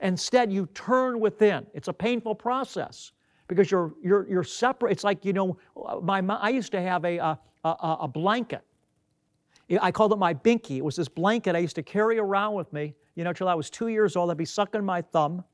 Instead, 0.00 0.52
you 0.52 0.66
turn 0.74 1.20
within. 1.20 1.66
It's 1.74 1.88
a 1.88 1.92
painful 1.92 2.34
process 2.34 3.12
because 3.48 3.70
you're, 3.70 3.94
you're, 4.02 4.28
you're 4.28 4.44
separate. 4.44 4.92
It's 4.92 5.04
like, 5.04 5.24
you 5.24 5.32
know, 5.32 5.58
my, 6.02 6.20
I 6.20 6.50
used 6.50 6.72
to 6.72 6.80
have 6.80 7.04
a, 7.04 7.18
a, 7.18 7.38
a, 7.64 7.96
a 8.02 8.08
blanket. 8.08 8.62
I 9.82 9.90
called 9.90 10.12
it 10.12 10.18
my 10.18 10.32
binky. 10.32 10.78
It 10.78 10.84
was 10.84 10.96
this 10.96 11.08
blanket 11.08 11.54
I 11.54 11.58
used 11.58 11.76
to 11.76 11.82
carry 11.82 12.18
around 12.18 12.54
with 12.54 12.72
me, 12.72 12.94
you 13.16 13.24
know, 13.24 13.34
till 13.34 13.48
I 13.48 13.54
was 13.54 13.68
two 13.68 13.88
years 13.88 14.16
old. 14.16 14.30
I'd 14.30 14.38
be 14.38 14.46
sucking 14.46 14.82
my 14.84 15.02
thumb, 15.02 15.44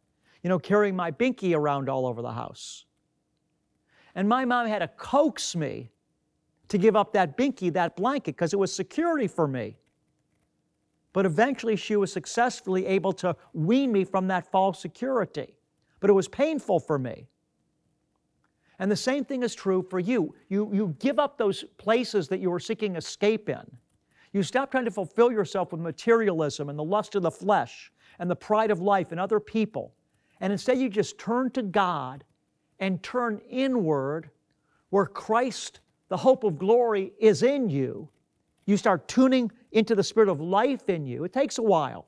you 0.43 0.49
know, 0.49 0.59
carrying 0.59 0.95
my 0.95 1.11
binky 1.11 1.57
around 1.57 1.89
all 1.89 2.07
over 2.07 2.23
the 2.23 2.31
house. 2.31 2.85
And 4.15 4.29
my 4.29 4.45
mom 4.45 4.67
had 4.67 4.79
to 4.81 4.89
coax 4.89 5.57
me 5.57 5.91
to 6.69 6.79
give 6.79 6.97
up 6.97 7.13
that 7.13 7.37
binky, 7.37 7.73
that 7.73 7.97
blanket, 7.97 8.37
because 8.37 8.53
it 8.53 8.59
was 8.59 8.73
security 8.73 9.29
for 9.29 9.47
me. 9.47 9.77
But 11.13 11.27
eventually 11.27 11.77
she 11.77 11.97
was 11.97 12.13
successfully 12.13 12.87
able 12.87 13.13
to 13.15 13.37
wean 13.53 13.93
me 13.93 14.05
from 14.05 14.27
that 14.29 14.51
false 14.51 14.81
security. 14.81 15.55
But 16.01 16.11
it 16.11 16.13
was 16.13 16.29
painful 16.29 16.81
for 16.81 16.99
me. 16.99 17.29
And 18.79 18.91
the 18.91 18.97
same 18.97 19.25
thing 19.25 19.43
is 19.43 19.55
true 19.55 19.87
for 19.89 20.01
you. 20.01 20.35
You, 20.49 20.69
you 20.73 20.97
give 20.99 21.19
up 21.19 21.39
those 21.39 21.65
places 21.79 22.29
that 22.29 22.41
you 22.41 22.51
were 22.51 22.59
seeking 22.59 22.97
escape 22.97 23.49
in. 23.49 23.63
You 24.33 24.43
stop 24.43 24.73
trying 24.73 24.85
to 24.85 24.91
fulfill 24.91 25.31
yourself 25.31 25.71
with 25.71 25.81
materialism 25.81 26.69
and 26.69 26.77
the 26.77 26.85
lust 26.85 27.15
of 27.15 27.23
the 27.23 27.31
flesh 27.31 27.93
and 28.19 28.29
the 28.29 28.37
pride 28.37 28.73
of 28.73 28.81
life 28.81 29.13
and 29.13 29.21
other 29.21 29.39
people. 29.39 29.95
And 30.41 30.53
instead, 30.53 30.79
you 30.79 30.89
just 30.89 31.19
turn 31.19 31.51
to 31.53 31.63
God 31.63 32.25
and 32.81 33.03
turn 33.03 33.41
inward 33.49 34.31
where 34.91 35.07
Christ, 35.07 35.81
the 36.09 36.17
hope 36.17 36.45
of 36.45 36.59
glory, 36.59 37.13
is 37.19 37.43
in 37.43 37.69
you, 37.69 38.09
you 38.67 38.77
start 38.77 39.09
tuning 39.09 39.51
into 39.73 39.95
the 39.95 40.03
spirit 40.03 40.29
of 40.29 40.41
life 40.41 40.89
in 40.89 41.05
you. 41.07 41.25
It 41.25 41.33
takes 41.33 41.59
a 41.59 41.63
while. 41.63 42.07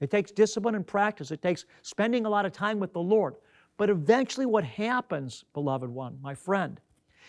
It 0.00 0.10
takes 0.10 0.30
discipline 0.30 0.74
and 0.74 0.86
practice. 0.86 1.30
It 1.30 1.42
takes 1.42 1.64
spending 1.82 2.26
a 2.26 2.28
lot 2.28 2.46
of 2.46 2.52
time 2.52 2.78
with 2.78 2.92
the 2.92 3.00
Lord. 3.00 3.34
But 3.76 3.90
eventually, 3.90 4.46
what 4.46 4.64
happens, 4.64 5.44
beloved 5.54 5.88
one, 5.88 6.18
my 6.22 6.34
friend, 6.34 6.80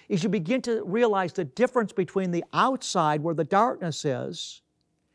is 0.10 0.24
you 0.24 0.30
begin 0.30 0.62
to 0.64 0.84
realize 0.84 1.34
the 1.34 1.46
difference 1.46 1.92
between 1.92 2.32
the 2.32 2.44
outside, 2.54 3.22
where 3.22 3.36
the 3.36 3.44
darkness 3.44 4.06
is, 4.06 4.62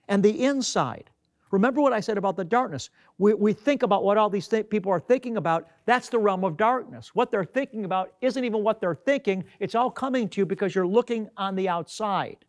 and 0.08 0.22
the 0.22 0.44
inside. 0.44 1.10
Remember 1.52 1.82
what 1.82 1.92
I 1.92 2.00
said 2.00 2.16
about 2.16 2.36
the 2.36 2.44
darkness. 2.44 2.88
We, 3.18 3.34
we 3.34 3.52
think 3.52 3.82
about 3.82 4.02
what 4.04 4.16
all 4.16 4.30
these 4.30 4.48
th- 4.48 4.70
people 4.70 4.90
are 4.90 4.98
thinking 4.98 5.36
about. 5.36 5.68
That's 5.84 6.08
the 6.08 6.18
realm 6.18 6.44
of 6.44 6.56
darkness. 6.56 7.14
What 7.14 7.30
they're 7.30 7.44
thinking 7.44 7.84
about 7.84 8.14
isn't 8.22 8.42
even 8.42 8.64
what 8.64 8.80
they're 8.80 8.94
thinking. 8.94 9.44
It's 9.60 9.74
all 9.74 9.90
coming 9.90 10.28
to 10.30 10.40
you 10.40 10.46
because 10.46 10.74
you're 10.74 10.86
looking 10.86 11.28
on 11.36 11.54
the 11.54 11.68
outside. 11.68 12.46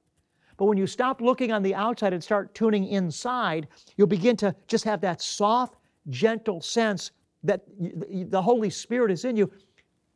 But 0.56 0.66
when 0.66 0.78
you 0.78 0.88
stop 0.88 1.20
looking 1.20 1.52
on 1.52 1.62
the 1.64 1.76
outside 1.76 2.14
and 2.14 2.24
start 2.24 2.56
tuning 2.56 2.88
inside, 2.88 3.68
you'll 3.98 4.08
begin 4.08 4.38
to 4.38 4.56
just 4.68 4.86
have 4.86 5.02
that 5.02 5.22
soft, 5.22 5.76
gentle 6.10 6.62
sense 6.62 7.12
that 7.44 7.66
the 7.78 8.42
Holy 8.42 8.70
Spirit 8.70 9.12
is 9.12 9.26
in 9.26 9.36
you. 9.36 9.52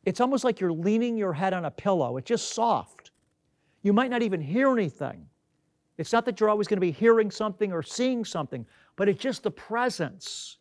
It's 0.06 0.20
almost 0.20 0.44
like 0.44 0.60
you're 0.60 0.72
leaning 0.72 1.18
your 1.18 1.34
head 1.34 1.52
on 1.52 1.66
a 1.66 1.70
pillow. 1.70 2.16
It's 2.16 2.28
just 2.28 2.54
soft. 2.54 3.10
You 3.82 3.92
might 3.92 4.10
not 4.10 4.22
even 4.22 4.40
hear 4.40 4.72
anything. 4.72 5.26
It's 5.98 6.12
not 6.12 6.24
that 6.26 6.38
you're 6.38 6.48
always 6.48 6.68
going 6.68 6.76
to 6.76 6.80
be 6.80 6.92
hearing 6.92 7.30
something 7.30 7.72
or 7.72 7.82
seeing 7.82 8.24
something, 8.24 8.64
but 8.96 9.08
it's 9.08 9.20
just 9.20 9.42
the 9.42 9.50
presence. 9.50 10.58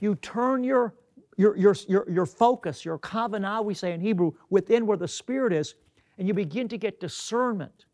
You 0.00 0.14
turn 0.16 0.62
your, 0.62 0.94
your, 1.36 1.56
your, 1.56 1.74
your, 1.88 2.08
your 2.08 2.26
focus, 2.26 2.84
your 2.84 2.98
kavanah, 2.98 3.64
we 3.64 3.74
say 3.74 3.92
in 3.92 4.00
Hebrew, 4.00 4.32
within 4.48 4.86
where 4.86 4.96
the 4.96 5.08
Spirit 5.08 5.52
is, 5.52 5.74
and 6.18 6.28
you 6.28 6.34
begin 6.34 6.68
to 6.68 6.78
get 6.78 7.00
discernment 7.00 7.86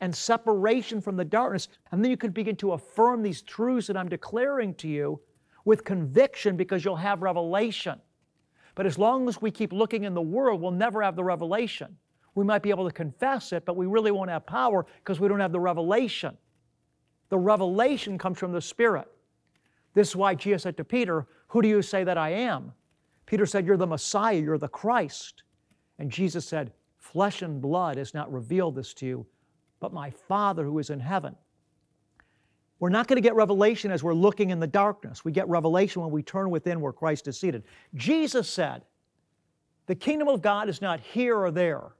and 0.00 0.14
separation 0.14 1.00
from 1.00 1.16
the 1.16 1.24
darkness. 1.24 1.68
And 1.92 2.04
then 2.04 2.10
you 2.10 2.16
can 2.16 2.32
begin 2.32 2.56
to 2.56 2.72
affirm 2.72 3.22
these 3.22 3.40
truths 3.42 3.86
that 3.86 3.96
I'm 3.96 4.08
declaring 4.08 4.74
to 4.74 4.88
you 4.88 5.20
with 5.64 5.84
conviction 5.84 6.56
because 6.56 6.84
you'll 6.84 6.96
have 6.96 7.22
revelation. 7.22 8.00
But 8.74 8.86
as 8.86 8.98
long 8.98 9.28
as 9.28 9.40
we 9.40 9.52
keep 9.52 9.72
looking 9.72 10.02
in 10.04 10.12
the 10.12 10.20
world, 10.20 10.60
we'll 10.60 10.72
never 10.72 11.02
have 11.02 11.14
the 11.14 11.22
revelation. 11.22 11.96
We 12.34 12.44
might 12.44 12.62
be 12.62 12.70
able 12.70 12.86
to 12.86 12.94
confess 12.94 13.52
it, 13.52 13.64
but 13.64 13.76
we 13.76 13.86
really 13.86 14.10
won't 14.10 14.30
have 14.30 14.46
power 14.46 14.86
because 14.98 15.20
we 15.20 15.28
don't 15.28 15.40
have 15.40 15.52
the 15.52 15.60
revelation. 15.60 16.36
The 17.28 17.38
revelation 17.38 18.18
comes 18.18 18.38
from 18.38 18.52
the 18.52 18.60
Spirit. 18.60 19.08
This 19.94 20.08
is 20.10 20.16
why 20.16 20.34
Jesus 20.34 20.62
said 20.62 20.76
to 20.78 20.84
Peter, 20.84 21.26
Who 21.48 21.62
do 21.62 21.68
you 21.68 21.82
say 21.82 22.04
that 22.04 22.18
I 22.18 22.30
am? 22.30 22.72
Peter 23.26 23.46
said, 23.46 23.66
You're 23.66 23.76
the 23.76 23.86
Messiah, 23.86 24.36
you're 24.36 24.58
the 24.58 24.68
Christ. 24.68 25.42
And 25.98 26.10
Jesus 26.10 26.46
said, 26.46 26.72
Flesh 26.98 27.42
and 27.42 27.60
blood 27.60 27.98
has 27.98 28.14
not 28.14 28.32
revealed 28.32 28.76
this 28.76 28.94
to 28.94 29.06
you, 29.06 29.26
but 29.80 29.92
my 29.92 30.10
Father 30.10 30.64
who 30.64 30.78
is 30.78 30.90
in 30.90 31.00
heaven. 31.00 31.36
We're 32.78 32.88
not 32.88 33.06
going 33.06 33.16
to 33.16 33.26
get 33.26 33.34
revelation 33.34 33.92
as 33.92 34.02
we're 34.02 34.14
looking 34.14 34.50
in 34.50 34.58
the 34.58 34.66
darkness. 34.66 35.24
We 35.24 35.30
get 35.30 35.48
revelation 35.48 36.02
when 36.02 36.10
we 36.10 36.22
turn 36.22 36.50
within 36.50 36.80
where 36.80 36.92
Christ 36.92 37.28
is 37.28 37.38
seated. 37.38 37.62
Jesus 37.94 38.48
said, 38.48 38.82
The 39.86 39.94
kingdom 39.94 40.26
of 40.26 40.42
God 40.42 40.68
is 40.68 40.82
not 40.82 40.98
here 40.98 41.36
or 41.36 41.50
there. 41.50 41.92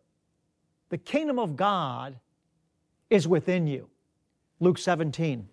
The 0.92 0.99
kingdom 0.99 1.38
of 1.38 1.56
God 1.56 2.18
is 3.08 3.26
within 3.26 3.66
you. 3.66 3.88
Luke 4.61 4.76
17. 4.76 5.49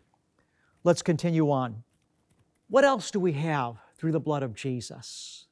Let's 0.84 1.02
continue 1.02 1.50
on. 1.50 1.82
What 2.68 2.84
else 2.84 3.10
do 3.10 3.22
we 3.22 3.32
have 3.32 3.78
through 3.96 4.12
the 4.12 4.20
blood 4.20 4.44
of 4.44 4.54
Jesus? 4.54 5.46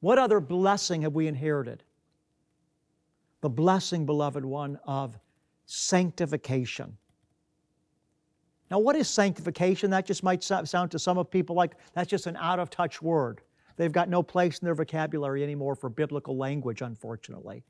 What 0.00 0.18
other 0.18 0.40
blessing 0.40 1.02
have 1.02 1.14
we 1.14 1.28
inherited? 1.28 1.84
The 3.40 3.48
blessing, 3.48 4.04
beloved 4.04 4.44
one, 4.44 4.80
of 4.84 5.16
sanctification. 5.64 6.96
Now, 8.68 8.80
what 8.80 8.96
is 8.96 9.08
sanctification? 9.08 9.90
That 9.90 10.06
just 10.06 10.24
might 10.24 10.42
sound 10.42 10.90
to 10.90 10.98
some 10.98 11.18
of 11.18 11.30
people 11.30 11.54
like 11.54 11.76
that's 11.92 12.10
just 12.10 12.26
an 12.26 12.36
out 12.40 12.58
of 12.58 12.68
touch 12.68 13.00
word. 13.00 13.42
They've 13.76 13.92
got 13.92 14.08
no 14.08 14.24
place 14.24 14.58
in 14.58 14.64
their 14.64 14.74
vocabulary 14.74 15.44
anymore 15.44 15.76
for 15.76 15.88
biblical 15.88 16.36
language, 16.36 16.82
unfortunately. 16.82 17.62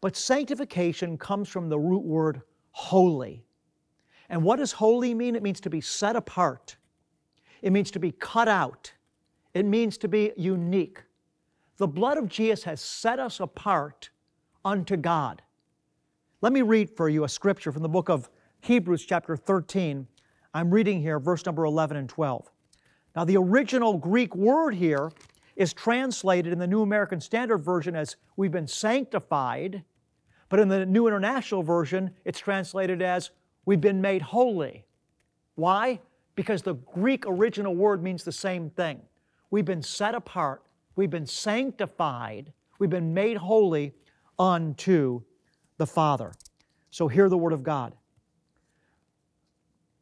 But 0.00 0.16
sanctification 0.16 1.16
comes 1.18 1.48
from 1.48 1.68
the 1.68 1.78
root 1.78 2.04
word 2.04 2.42
holy. 2.72 3.44
And 4.28 4.42
what 4.42 4.56
does 4.56 4.72
holy 4.72 5.14
mean? 5.14 5.36
It 5.36 5.42
means 5.42 5.60
to 5.60 5.70
be 5.70 5.80
set 5.80 6.16
apart, 6.16 6.76
it 7.62 7.72
means 7.72 7.90
to 7.92 7.98
be 7.98 8.12
cut 8.12 8.48
out, 8.48 8.92
it 9.54 9.64
means 9.64 9.96
to 9.98 10.08
be 10.08 10.32
unique. 10.36 11.02
The 11.76 11.88
blood 11.88 12.18
of 12.18 12.28
Jesus 12.28 12.64
has 12.64 12.80
set 12.80 13.18
us 13.18 13.40
apart 13.40 14.10
unto 14.64 14.96
God. 14.96 15.42
Let 16.40 16.52
me 16.52 16.62
read 16.62 16.90
for 16.90 17.08
you 17.08 17.24
a 17.24 17.28
scripture 17.28 17.72
from 17.72 17.82
the 17.82 17.88
book 17.88 18.08
of 18.08 18.28
Hebrews, 18.60 19.04
chapter 19.04 19.36
13. 19.36 20.06
I'm 20.52 20.70
reading 20.70 21.00
here 21.00 21.18
verse 21.18 21.44
number 21.44 21.64
11 21.64 21.96
and 21.96 22.08
12. 22.08 22.50
Now, 23.16 23.24
the 23.24 23.36
original 23.36 23.96
Greek 23.96 24.34
word 24.34 24.74
here 24.74 25.10
is 25.56 25.72
translated 25.72 26.52
in 26.52 26.58
the 26.58 26.66
New 26.66 26.82
American 26.82 27.20
Standard 27.20 27.58
Version 27.58 27.94
as 27.94 28.16
we've 28.36 28.50
been 28.50 28.66
sanctified, 28.66 29.84
but 30.48 30.60
in 30.60 30.68
the 30.68 30.84
New 30.84 31.06
International 31.06 31.62
Version, 31.62 32.10
it's 32.24 32.38
translated 32.38 33.02
as 33.02 33.30
we've 33.64 33.80
been 33.80 34.00
made 34.00 34.22
holy. 34.22 34.84
Why? 35.54 36.00
Because 36.34 36.62
the 36.62 36.74
Greek 36.74 37.24
original 37.26 37.74
word 37.74 38.02
means 38.02 38.24
the 38.24 38.32
same 38.32 38.70
thing. 38.70 39.00
We've 39.50 39.64
been 39.64 39.82
set 39.82 40.14
apart, 40.14 40.62
we've 40.96 41.10
been 41.10 41.26
sanctified, 41.26 42.52
we've 42.78 42.90
been 42.90 43.14
made 43.14 43.36
holy 43.36 43.92
unto 44.38 45.22
the 45.78 45.86
Father. 45.86 46.32
So 46.90 47.06
hear 47.08 47.28
the 47.28 47.38
word 47.38 47.52
of 47.52 47.62
God. 47.62 47.94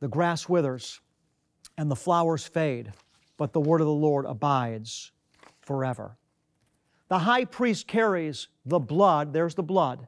The 0.01 0.09
grass 0.09 0.49
withers 0.49 1.01
and 1.79 1.91
the 1.91 1.97
flowers 1.97 2.47
fade, 2.47 2.93
but 3.37 3.53
the 3.53 3.61
word 3.61 3.81
of 3.81 3.87
the 3.87 3.93
Lord 3.93 4.25
abides 4.27 5.13
forever. 5.63 6.17
The 7.09 7.19
high 7.19 7.45
priest 7.45 7.87
carries 7.87 8.49
the 8.65 8.79
blood, 8.79 9.33
there's 9.33 9.55
the 9.55 9.63
blood, 9.63 10.07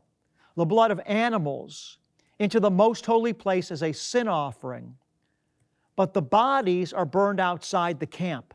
the 0.57 0.65
blood 0.65 0.91
of 0.91 1.01
animals 1.07 1.99
into 2.39 2.61
the 2.61 2.71
most 2.71 3.07
holy 3.07 3.33
place 3.33 3.71
as 3.71 3.83
a 3.83 3.93
sin 3.93 4.29
offering. 4.29 4.97
But 5.97 6.13
the 6.13 6.23
bodies 6.23 6.93
are 6.93 7.05
burned 7.05 7.41
outside 7.41 8.01
the 8.01 8.07
camp. 8.07 8.55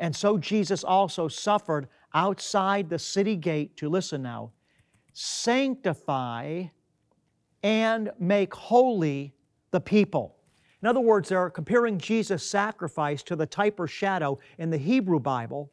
And 0.00 0.14
so 0.14 0.38
Jesus 0.38 0.82
also 0.82 1.28
suffered 1.28 1.88
outside 2.12 2.88
the 2.88 2.98
city 2.98 3.36
gate 3.36 3.76
to 3.76 3.88
listen 3.88 4.22
now 4.22 4.52
sanctify 5.16 6.64
and 7.62 8.10
make 8.18 8.52
holy 8.52 9.32
the 9.70 9.80
people. 9.80 10.36
In 10.82 10.88
other 10.88 11.00
words, 11.00 11.28
they're 11.28 11.48
comparing 11.48 11.98
Jesus' 11.98 12.46
sacrifice 12.46 13.22
to 13.22 13.36
the 13.36 13.46
type 13.46 13.80
or 13.80 13.86
shadow 13.86 14.38
in 14.58 14.70
the 14.70 14.76
Hebrew 14.76 15.20
Bible, 15.20 15.70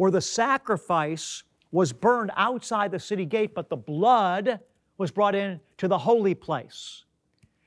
where 0.00 0.10
the 0.10 0.18
sacrifice 0.18 1.42
was 1.72 1.92
burned 1.92 2.30
outside 2.38 2.90
the 2.90 2.98
city 2.98 3.26
gate, 3.26 3.54
but 3.54 3.68
the 3.68 3.76
blood 3.76 4.58
was 4.96 5.10
brought 5.10 5.34
in 5.34 5.60
to 5.76 5.88
the 5.88 5.98
holy 5.98 6.34
place. 6.34 7.04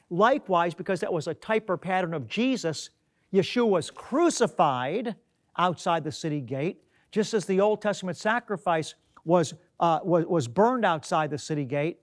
Likewise, 0.10 0.74
because 0.74 1.00
that 1.00 1.14
was 1.14 1.28
a 1.28 1.36
type 1.36 1.70
or 1.70 1.78
pattern 1.78 2.12
of 2.12 2.28
Jesus, 2.28 2.90
Yeshua 3.32 3.70
was 3.70 3.92
crucified 3.92 5.16
outside 5.60 6.04
the 6.04 6.12
city 6.12 6.42
gate, 6.42 6.82
just 7.12 7.36
as 7.36 7.46
the 7.46 7.62
Old 7.62 7.84
Testament 7.84 8.18
sacrifice 8.18 8.96
was, 9.26 9.54
uh, 9.80 10.00
was, 10.04 10.26
was 10.26 10.48
burned 10.48 10.86
outside 10.86 11.30
the 11.30 11.38
city 11.38 11.66
gate. 11.66 12.00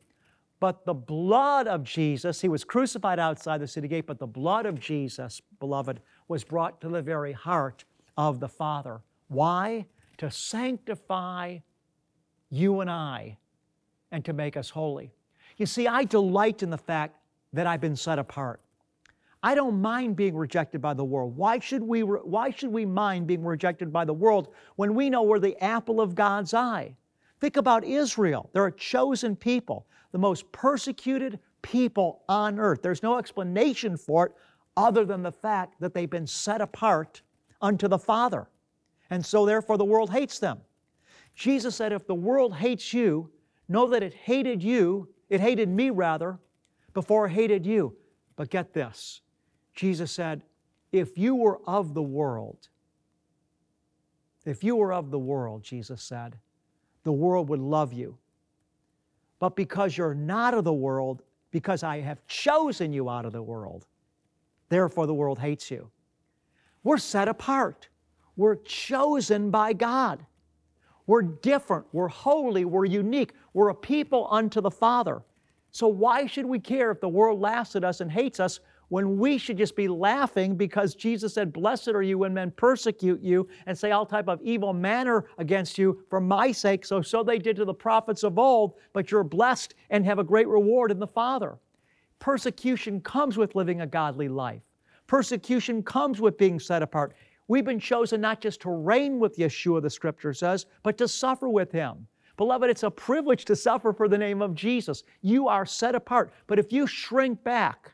But 0.61 0.85
the 0.85 0.95
blood 0.95 1.67
of 1.67 1.83
Jesus, 1.83 2.41
he 2.41 2.49
was 2.49 2.63
crucified 2.63 3.19
outside 3.19 3.59
the 3.59 3.67
city 3.67 3.89
gate, 3.89 4.07
but 4.07 4.21
the 4.21 4.29
blood 4.29 4.65
of 4.65 4.79
Jesus, 4.79 5.43
beloved, 5.59 5.99
was 6.29 6.45
brought 6.45 6.81
to 6.83 6.89
the 6.89 7.03
very 7.03 7.33
heart 7.33 7.85
of 8.17 8.39
the 8.39 8.49
Father. 8.49 9.01
Why? 9.27 9.87
To 10.21 10.31
sanctify 10.31 11.61
you 12.51 12.81
and 12.81 12.91
I 12.91 13.39
and 14.13 14.23
to 14.27 14.35
make 14.35 14.55
us 14.59 14.69
holy. 14.69 15.15
You 15.57 15.65
see, 15.65 15.87
I 15.87 16.05
delight 16.05 16.63
in 16.63 16.69
the 16.69 16.77
fact 16.77 17.17
that 17.55 17.67
I've 17.67 17.81
been 17.81 17.97
set 17.97 18.19
apart. 18.19 18.61
I 19.43 19.55
don't 19.55 19.81
mind 19.81 20.17
being 20.17 20.37
rejected 20.37 20.83
by 20.83 20.93
the 20.93 21.05
world. 21.05 21.35
Why 21.39 21.59
should 21.59 21.83
we, 21.83 22.03
why 22.03 22.51
should 22.51 22.71
we 22.71 22.85
mind 22.85 23.29
being 23.29 23.43
rejected 23.43 23.91
by 23.91 24.05
the 24.05 24.13
world 24.13 24.49
when 24.77 24.95
we 24.95 25.09
know 25.09 25.23
we're 25.23 25.39
the 25.39 25.57
apple 25.65 26.03
of 26.03 26.15
God's 26.15 26.53
eye? 26.53 26.95
Think 27.41 27.57
about 27.57 27.83
Israel. 27.83 28.51
They're 28.53 28.67
a 28.67 28.73
chosen 28.73 29.35
people, 29.35 29.87
the 30.13 30.19
most 30.19 30.53
persecuted 30.53 31.39
people 31.63 32.25
on 32.29 32.59
earth. 32.59 32.83
There's 32.83 33.03
no 33.03 33.17
explanation 33.17 33.97
for 33.97 34.27
it 34.27 34.33
other 34.77 35.07
than 35.07 35.23
the 35.23 35.33
fact 35.33 35.81
that 35.81 35.95
they've 35.95 36.11
been 36.11 36.27
set 36.27 36.61
apart 36.61 37.23
unto 37.63 37.89
the 37.89 37.99
Father. 37.99 38.50
And 39.11 39.25
so, 39.25 39.45
therefore, 39.45 39.77
the 39.77 39.85
world 39.85 40.11
hates 40.11 40.39
them. 40.39 40.61
Jesus 41.35 41.77
said, 41.77 41.93
If 41.93 42.07
the 42.07 42.15
world 42.15 42.55
hates 42.55 42.93
you, 42.93 43.31
know 43.69 43.89
that 43.89 44.03
it 44.03 44.15
hated 44.15 44.63
you, 44.63 45.09
it 45.29 45.41
hated 45.41 45.69
me 45.69 45.91
rather, 45.91 46.39
before 46.95 47.27
it 47.27 47.31
hated 47.31 47.67
you. 47.67 47.97
But 48.37 48.51
get 48.51 48.73
this 48.73 49.21
Jesus 49.75 50.13
said, 50.13 50.43
If 50.93 51.19
you 51.19 51.35
were 51.35 51.61
of 51.67 51.95
the 51.95 52.03
world, 52.03 52.69
if 54.45 54.65
you 54.65 54.77
were 54.77 54.93
of 54.93 55.11
the 55.11 55.19
world, 55.19 55.63
Jesus 55.63 56.03
said, 56.03 56.39
the 57.03 57.13
world 57.13 57.49
would 57.49 57.61
love 57.61 57.93
you. 57.93 58.19
But 59.39 59.57
because 59.57 59.97
you're 59.97 60.15
not 60.15 60.55
of 60.55 60.65
the 60.65 60.73
world, 60.73 61.23
because 61.51 61.83
I 61.83 62.01
have 62.01 62.27
chosen 62.27 62.93
you 62.93 63.09
out 63.09 63.25
of 63.25 63.33
the 63.33 63.43
world, 63.43 63.87
therefore 64.69 65.07
the 65.07 65.15
world 65.15 65.39
hates 65.39 65.71
you. 65.71 65.91
We're 66.83 66.99
set 66.99 67.29
apart. 67.29 67.89
We're 68.37 68.57
chosen 68.57 69.51
by 69.51 69.73
God. 69.73 70.25
We're 71.07 71.23
different. 71.23 71.87
We're 71.93 72.09
holy. 72.09 72.65
We're 72.65 72.85
unique. 72.85 73.33
We're 73.53 73.71
a 73.71 73.75
people 73.75 74.29
unto 74.31 74.61
the 74.61 74.71
Father. 74.71 75.23
So, 75.73 75.89
why 75.89 76.27
should 76.27 76.47
we 76.47 76.59
care 76.59 76.91
if 76.91 77.01
the 77.01 77.09
world 77.09 77.41
laughs 77.41 77.77
at 77.77 77.85
us 77.85 78.01
and 78.01 78.11
hates 78.11 78.41
us 78.41 78.61
when 78.91 79.19
we 79.19 79.39
should 79.39 79.57
just 79.57 79.77
be 79.77 79.89
laughing 79.89 80.57
because 80.57 80.95
Jesus 80.95 81.33
said, 81.33 81.53
Blessed 81.53 81.89
are 81.89 82.03
you 82.03 82.19
when 82.19 82.35
men 82.35 82.51
persecute 82.51 83.23
you 83.23 83.49
and 83.67 83.79
say 83.79 83.93
all 83.93 84.05
type 84.05 84.29
of 84.29 84.43
evil 84.43 84.73
manner 84.73 85.27
against 85.39 85.79
you 85.79 86.05
for 86.11 86.21
my 86.21 86.53
sake. 86.53 86.85
So, 86.85 87.01
so 87.01 87.23
they 87.23 87.39
did 87.39 87.57
to 87.57 87.65
the 87.65 87.75
prophets 87.75 88.25
of 88.25 88.39
old, 88.39 88.75
but 88.93 89.11
you're 89.11 89.25
blessed 89.25 89.75
and 89.91 90.05
have 90.05 90.19
a 90.19 90.25
great 90.25 90.49
reward 90.49 90.91
in 90.91 90.99
the 90.99 91.07
Father. 91.07 91.57
Persecution 92.19 93.01
comes 93.01 93.39
with 93.39 93.55
living 93.55 93.81
a 93.81 93.87
godly 93.87 94.29
life. 94.29 94.63
Persecution 95.07 95.83
comes 95.83 96.21
with 96.21 96.37
being 96.37 96.61
set 96.61 96.83
apart. 96.83 97.15
We've 97.51 97.65
been 97.65 97.81
chosen 97.81 98.21
not 98.21 98.41
just 98.41 98.61
to 98.61 98.71
reign 98.71 99.19
with 99.19 99.37
Yeshua, 99.37 99.83
the 99.83 99.91
scripture 99.91 100.33
says, 100.33 100.67
but 100.85 100.97
to 100.99 101.09
suffer 101.09 101.49
with 101.49 101.73
him. 101.73 102.07
Beloved, 102.37 102.71
it's 102.71 102.85
a 102.85 102.91
privilege 102.93 103.45
to 103.47 103.57
suffer 103.57 103.93
for 103.93 104.07
the 104.07 104.17
name 104.17 104.41
of 104.41 104.55
Jesus. 104.55 105.03
You 105.21 105.49
are 105.49 105.67
set 105.67 105.97
apart. 105.97 106.33
But 106.47 106.61
if 106.61 106.73
you 106.73 106.87
shrink 106.87 107.43
back, 107.43 107.93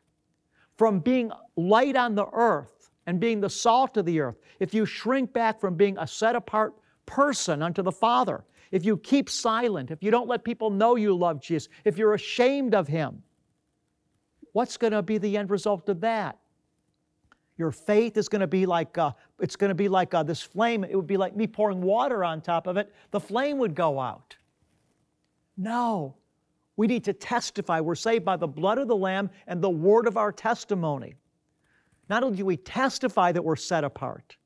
from 0.76 1.00
being 1.00 1.32
light 1.56 1.96
on 1.96 2.14
the 2.14 2.26
earth 2.34 2.90
and 3.06 3.18
being 3.18 3.40
the 3.40 3.48
salt 3.48 3.96
of 3.96 4.04
the 4.04 4.20
earth, 4.20 4.36
if 4.60 4.74
you 4.74 4.84
shrink 4.84 5.32
back 5.32 5.58
from 5.58 5.74
being 5.74 5.96
a 5.96 6.06
set 6.06 6.36
apart 6.36 6.74
person 7.06 7.62
unto 7.62 7.80
the 7.80 7.90
Father, 7.90 8.44
if 8.72 8.84
you 8.84 8.98
keep 8.98 9.30
silent, 9.30 9.90
if 9.90 10.02
you 10.02 10.10
don't 10.10 10.28
let 10.28 10.44
people 10.44 10.68
know 10.68 10.96
you 10.96 11.16
love 11.16 11.40
Jesus, 11.40 11.70
if 11.86 11.96
you're 11.96 12.12
ashamed 12.12 12.74
of 12.74 12.88
Him, 12.88 13.22
what's 14.52 14.76
going 14.76 14.92
to 14.92 15.00
be 15.00 15.16
the 15.16 15.38
end 15.38 15.48
result 15.48 15.88
of 15.88 16.02
that? 16.02 16.38
Your 17.58 17.70
faith 17.72 18.16
is 18.16 18.28
going 18.28 18.40
to 18.40 18.46
be 18.46 18.66
like 18.66 18.98
uh, 18.98 19.12
it's 19.40 19.56
going 19.56 19.70
to 19.70 19.74
be 19.74 19.88
like 19.88 20.12
uh, 20.12 20.22
this 20.22 20.42
flame. 20.42 20.84
It 20.84 20.94
would 20.94 21.06
be 21.06 21.16
like 21.16 21.34
me 21.34 21.46
pouring 21.46 21.80
water 21.80 22.22
on 22.22 22.40
top 22.42 22.66
of 22.66 22.76
it. 22.76 22.92
The 23.10 23.20
flame 23.20 23.58
would 23.58 23.74
go 23.74 23.98
out. 23.98 24.36
No, 25.56 26.16
We 26.76 26.86
need 26.86 27.04
to 27.04 27.14
testify. 27.14 27.80
We're 27.80 27.94
saved 27.94 28.24
by 28.24 28.36
the 28.36 28.46
blood 28.46 28.76
of 28.78 28.88
the 28.88 28.96
Lamb 28.96 29.30
and 29.46 29.62
the 29.62 29.70
word 29.70 30.06
of 30.06 30.18
our 30.18 30.30
testimony. 30.30 31.14
Not 32.08 32.22
only 32.22 32.36
do 32.36 32.44
we 32.44 32.58
testify 32.58 33.32
that 33.32 33.42
we're 33.42 33.56
set 33.56 33.82
apart, 33.82 34.36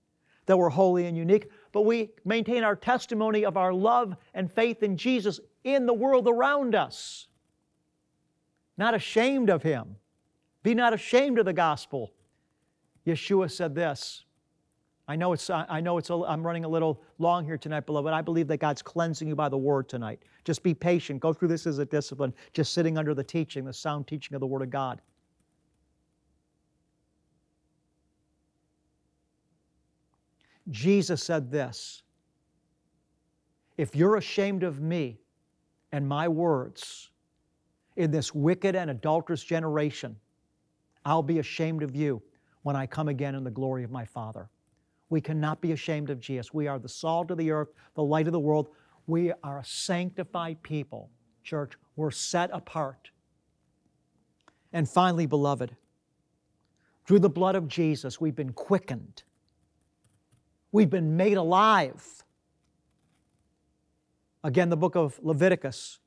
that 0.46 0.56
we're 0.56 0.68
holy 0.70 1.06
and 1.06 1.16
unique, 1.16 1.50
but 1.72 1.82
we 1.82 2.10
maintain 2.24 2.62
our 2.64 2.76
testimony 2.76 3.44
of 3.44 3.56
our 3.56 3.72
love 3.72 4.16
and 4.34 4.50
faith 4.50 4.82
in 4.82 4.96
Jesus 4.96 5.40
in 5.64 5.86
the 5.86 5.92
world 5.92 6.28
around 6.28 6.74
us. 6.74 7.26
Not 8.78 8.94
ashamed 8.94 9.50
of 9.50 9.62
Him. 9.62 9.96
Be 10.62 10.74
not 10.74 10.94
ashamed 10.94 11.38
of 11.38 11.44
the 11.44 11.52
gospel. 11.52 12.12
Yeshua 13.06 13.50
said 13.50 13.74
this. 13.74 14.24
I 15.08 15.16
know 15.16 15.32
it's, 15.32 15.50
I 15.50 15.80
know 15.80 15.98
it's 15.98 16.10
a, 16.10 16.14
I'm 16.14 16.46
running 16.46 16.64
a 16.64 16.68
little 16.68 17.02
long 17.18 17.44
here 17.44 17.58
tonight, 17.58 17.84
beloved. 17.84 18.12
I 18.12 18.22
believe 18.22 18.46
that 18.46 18.58
God's 18.58 18.80
cleansing 18.80 19.26
you 19.26 19.34
by 19.34 19.48
the 19.48 19.58
word 19.58 19.88
tonight. 19.88 20.22
Just 20.44 20.62
be 20.62 20.72
patient. 20.72 21.18
Go 21.18 21.32
through 21.32 21.48
this 21.48 21.66
as 21.66 21.78
a 21.78 21.84
discipline, 21.84 22.32
just 22.52 22.72
sitting 22.72 22.96
under 22.96 23.12
the 23.12 23.24
teaching, 23.24 23.64
the 23.64 23.72
sound 23.72 24.06
teaching 24.06 24.36
of 24.36 24.40
the 24.40 24.46
Word 24.46 24.62
of 24.62 24.70
God. 24.70 25.00
Jesus 30.70 31.22
said 31.22 31.50
this 31.50 32.02
If 33.76 33.96
you're 33.96 34.16
ashamed 34.16 34.62
of 34.62 34.80
me 34.80 35.18
and 35.90 36.06
my 36.06 36.28
words 36.28 37.10
in 37.96 38.12
this 38.12 38.32
wicked 38.32 38.76
and 38.76 38.90
adulterous 38.90 39.42
generation, 39.42 40.14
I'll 41.04 41.24
be 41.24 41.40
ashamed 41.40 41.82
of 41.82 41.96
you 41.96 42.22
when 42.62 42.76
I 42.76 42.86
come 42.86 43.08
again 43.08 43.34
in 43.34 43.44
the 43.44 43.50
glory 43.50 43.84
of 43.84 43.90
my 43.90 44.04
Father. 44.04 44.48
We 45.08 45.20
cannot 45.20 45.60
be 45.60 45.72
ashamed 45.72 46.10
of 46.10 46.20
Jesus. 46.20 46.54
We 46.54 46.68
are 46.68 46.78
the 46.78 46.88
salt 46.88 47.30
of 47.30 47.38
the 47.38 47.50
earth, 47.50 47.68
the 47.94 48.02
light 48.02 48.26
of 48.26 48.32
the 48.32 48.40
world. 48.40 48.68
We 49.06 49.32
are 49.42 49.58
a 49.58 49.64
sanctified 49.64 50.62
people, 50.62 51.10
church. 51.42 51.72
We're 51.96 52.12
set 52.12 52.50
apart. 52.52 53.10
And 54.72 54.88
finally, 54.88 55.26
beloved, 55.26 55.76
through 57.06 57.18
the 57.18 57.28
blood 57.28 57.56
of 57.56 57.66
Jesus, 57.66 58.20
we've 58.20 58.36
been 58.36 58.52
quickened. 58.52 59.24
We've 60.70 60.90
been 60.90 61.16
made 61.16 61.36
alive. 61.36 62.24
Again, 64.44 64.68
the 64.68 64.76
book 64.76 64.94
of 64.94 65.18
Leviticus. 65.22 65.98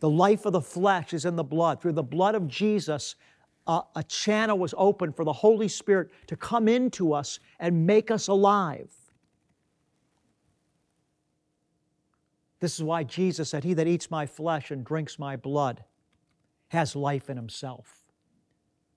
The 0.00 0.10
life 0.10 0.44
of 0.44 0.52
the 0.52 0.60
flesh 0.60 1.14
is 1.14 1.24
in 1.24 1.36
the 1.36 1.44
blood. 1.44 1.80
Through 1.80 1.94
the 1.94 2.02
blood 2.02 2.34
of 2.34 2.46
Jesus, 2.48 3.16
uh, 3.66 3.82
a 3.94 4.02
channel 4.02 4.58
was 4.58 4.74
opened 4.76 5.16
for 5.16 5.24
the 5.24 5.32
Holy 5.32 5.68
Spirit 5.68 6.10
to 6.28 6.36
come 6.36 6.68
into 6.68 7.12
us 7.12 7.40
and 7.58 7.86
make 7.86 8.10
us 8.10 8.28
alive. 8.28 8.90
This 12.60 12.76
is 12.76 12.82
why 12.82 13.04
Jesus 13.04 13.50
said, 13.50 13.64
He 13.64 13.74
that 13.74 13.86
eats 13.86 14.10
my 14.10 14.26
flesh 14.26 14.70
and 14.70 14.84
drinks 14.84 15.18
my 15.18 15.36
blood 15.36 15.84
has 16.68 16.96
life 16.96 17.30
in 17.30 17.36
himself. 17.36 18.02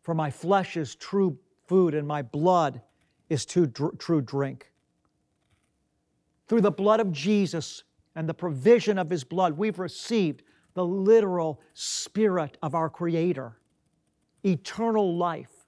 For 0.01 0.13
my 0.13 0.32
flesh 0.32 0.77
is 0.77 0.95
true 0.95 1.38
food 1.67 1.93
and 1.93 2.08
my 2.08 2.21
blood 2.21 2.82
is 3.29 3.45
true, 3.45 3.67
true 3.67 4.21
drink. 4.21 4.71
Through 6.47 6.62
the 6.62 6.71
blood 6.71 6.99
of 6.99 7.12
Jesus 7.12 7.84
and 8.15 8.27
the 8.27 8.34
provision 8.34 8.97
of 8.97 9.10
His 9.10 9.23
blood, 9.23 9.55
we've 9.55 9.77
received 9.77 10.41
the 10.73 10.84
literal 10.84 11.62
Spirit 11.73 12.58
of 12.63 12.73
our 12.73 12.89
Creator. 12.89 13.59
Eternal 14.45 15.15
life, 15.15 15.65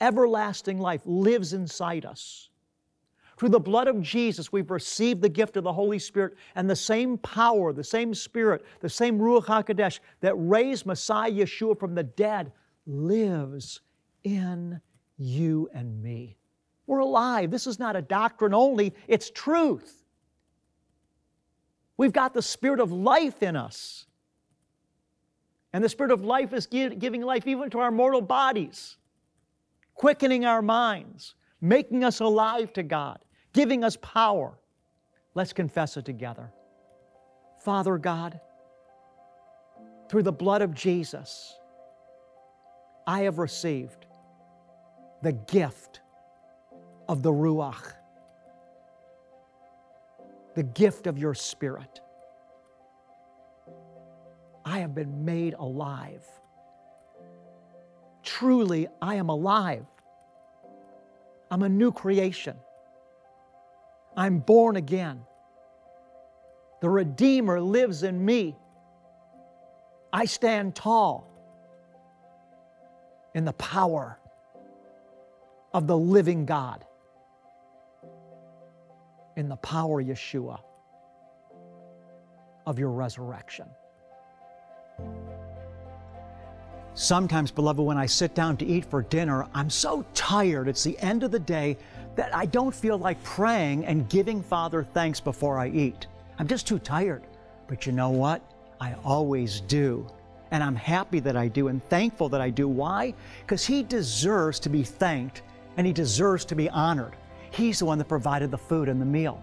everlasting 0.00 0.78
life 0.78 1.02
lives 1.04 1.52
inside 1.52 2.04
us. 2.04 2.48
Through 3.36 3.48
the 3.48 3.60
blood 3.60 3.88
of 3.88 4.00
Jesus, 4.00 4.52
we've 4.52 4.70
received 4.70 5.20
the 5.20 5.28
gift 5.28 5.56
of 5.56 5.64
the 5.64 5.72
Holy 5.72 5.98
Spirit 5.98 6.34
and 6.54 6.70
the 6.70 6.76
same 6.76 7.18
power, 7.18 7.72
the 7.72 7.82
same 7.82 8.14
Spirit, 8.14 8.64
the 8.80 8.88
same 8.88 9.18
Ruach 9.18 9.46
HaKodesh 9.46 9.98
that 10.20 10.34
raised 10.36 10.86
Messiah 10.86 11.32
Yeshua 11.32 11.78
from 11.78 11.94
the 11.94 12.04
dead 12.04 12.52
lives 12.86 13.80
in 14.22 14.80
you 15.18 15.68
and 15.74 16.00
me. 16.02 16.36
We're 16.86 17.00
alive. 17.00 17.50
This 17.50 17.66
is 17.66 17.78
not 17.78 17.96
a 17.96 18.02
doctrine 18.02 18.54
only, 18.54 18.94
it's 19.08 19.30
truth. 19.30 20.04
We've 21.96 22.12
got 22.12 22.34
the 22.34 22.42
Spirit 22.42 22.80
of 22.80 22.92
life 22.92 23.42
in 23.42 23.56
us. 23.56 24.06
And 25.74 25.82
the 25.82 25.88
Spirit 25.88 26.12
of 26.12 26.24
life 26.24 26.52
is 26.52 26.66
giving 26.66 27.20
life 27.20 27.46
even 27.46 27.68
to 27.70 27.80
our 27.80 27.90
mortal 27.90 28.22
bodies, 28.22 28.96
quickening 29.94 30.46
our 30.46 30.62
minds, 30.62 31.34
making 31.60 32.04
us 32.04 32.20
alive 32.20 32.72
to 32.74 32.82
God, 32.82 33.18
giving 33.52 33.82
us 33.82 33.98
power. 34.00 34.56
Let's 35.34 35.52
confess 35.52 35.96
it 35.96 36.04
together. 36.04 36.52
Father 37.58 37.98
God, 37.98 38.40
through 40.08 40.22
the 40.22 40.32
blood 40.32 40.62
of 40.62 40.74
Jesus, 40.74 41.58
I 43.06 43.22
have 43.22 43.38
received 43.38 44.06
the 45.22 45.32
gift 45.32 46.00
of 47.08 47.22
the 47.22 47.32
Ruach 47.32 47.94
the 50.54 50.62
gift 50.62 51.06
of 51.06 51.18
your 51.18 51.34
Spirit. 51.34 52.00
I 54.64 54.78
have 54.80 54.94
been 54.94 55.24
made 55.24 55.54
alive. 55.54 56.24
Truly, 58.22 58.88
I 59.02 59.16
am 59.16 59.28
alive. 59.28 59.84
I'm 61.50 61.62
a 61.62 61.68
new 61.68 61.92
creation. 61.92 62.56
I'm 64.16 64.38
born 64.38 64.76
again. 64.76 65.22
The 66.80 66.88
Redeemer 66.88 67.60
lives 67.60 68.02
in 68.02 68.24
me. 68.24 68.56
I 70.12 70.24
stand 70.24 70.74
tall 70.74 71.28
in 73.34 73.44
the 73.44 73.52
power 73.54 74.18
of 75.72 75.86
the 75.86 75.96
living 75.96 76.46
God 76.46 76.84
in 79.36 79.48
the 79.48 79.56
power, 79.56 80.02
Yeshua, 80.02 80.60
of 82.66 82.78
your 82.78 82.90
resurrection. 82.90 83.66
Sometimes, 86.96 87.50
beloved, 87.50 87.80
when 87.80 87.98
I 87.98 88.06
sit 88.06 88.36
down 88.36 88.56
to 88.58 88.64
eat 88.64 88.84
for 88.84 89.02
dinner, 89.02 89.48
I'm 89.52 89.68
so 89.68 90.04
tired, 90.14 90.68
it's 90.68 90.84
the 90.84 90.96
end 91.00 91.24
of 91.24 91.32
the 91.32 91.40
day, 91.40 91.76
that 92.14 92.32
I 92.32 92.46
don't 92.46 92.74
feel 92.74 92.96
like 92.96 93.20
praying 93.24 93.84
and 93.84 94.08
giving 94.08 94.40
Father 94.40 94.84
thanks 94.84 95.18
before 95.18 95.58
I 95.58 95.70
eat. 95.70 96.06
I'm 96.38 96.46
just 96.46 96.68
too 96.68 96.78
tired. 96.78 97.24
But 97.66 97.84
you 97.84 97.90
know 97.90 98.10
what? 98.10 98.42
I 98.80 98.94
always 99.04 99.60
do. 99.62 100.06
And 100.52 100.62
I'm 100.62 100.76
happy 100.76 101.18
that 101.18 101.36
I 101.36 101.48
do 101.48 101.66
and 101.66 101.82
thankful 101.88 102.28
that 102.28 102.40
I 102.40 102.50
do. 102.50 102.68
Why? 102.68 103.12
Because 103.40 103.66
He 103.66 103.82
deserves 103.82 104.60
to 104.60 104.68
be 104.68 104.84
thanked 104.84 105.42
and 105.76 105.84
He 105.84 105.92
deserves 105.92 106.44
to 106.44 106.54
be 106.54 106.70
honored. 106.70 107.16
He's 107.50 107.80
the 107.80 107.86
one 107.86 107.98
that 107.98 108.08
provided 108.08 108.52
the 108.52 108.58
food 108.58 108.88
and 108.88 109.00
the 109.00 109.06
meal. 109.06 109.42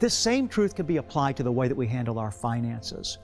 This 0.00 0.14
same 0.14 0.48
truth 0.48 0.74
can 0.74 0.86
be 0.86 0.96
applied 0.96 1.36
to 1.36 1.44
the 1.44 1.52
way 1.52 1.68
that 1.68 1.76
we 1.76 1.86
handle 1.86 2.18
our 2.18 2.32
finances. 2.32 3.18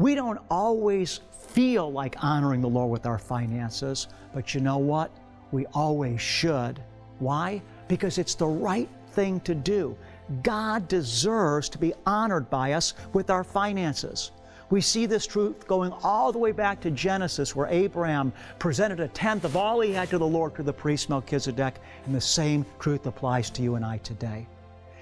We 0.00 0.14
don't 0.14 0.38
always 0.50 1.20
feel 1.30 1.92
like 1.92 2.24
honoring 2.24 2.62
the 2.62 2.68
Lord 2.70 2.90
with 2.90 3.04
our 3.04 3.18
finances, 3.18 4.08
but 4.32 4.54
you 4.54 4.62
know 4.62 4.78
what? 4.78 5.10
We 5.52 5.66
always 5.74 6.22
should. 6.22 6.82
Why? 7.18 7.60
Because 7.86 8.16
it's 8.16 8.34
the 8.34 8.46
right 8.46 8.88
thing 9.12 9.40
to 9.40 9.54
do. 9.54 9.94
God 10.42 10.88
deserves 10.88 11.68
to 11.68 11.76
be 11.76 11.92
honored 12.06 12.48
by 12.48 12.72
us 12.72 12.94
with 13.12 13.28
our 13.28 13.44
finances. 13.44 14.30
We 14.70 14.80
see 14.80 15.04
this 15.04 15.26
truth 15.26 15.66
going 15.66 15.92
all 16.02 16.32
the 16.32 16.38
way 16.38 16.52
back 16.52 16.80
to 16.80 16.90
Genesis, 16.90 17.54
where 17.54 17.66
Abraham 17.66 18.32
presented 18.58 19.00
a 19.00 19.08
tenth 19.08 19.44
of 19.44 19.54
all 19.54 19.82
he 19.82 19.92
had 19.92 20.08
to 20.08 20.16
the 20.16 20.26
Lord 20.26 20.54
through 20.54 20.64
the 20.64 20.72
priest 20.72 21.10
Melchizedek, 21.10 21.74
and 22.06 22.14
the 22.14 22.20
same 22.22 22.64
truth 22.78 23.04
applies 23.04 23.50
to 23.50 23.60
you 23.60 23.74
and 23.74 23.84
I 23.84 23.98
today. 23.98 24.46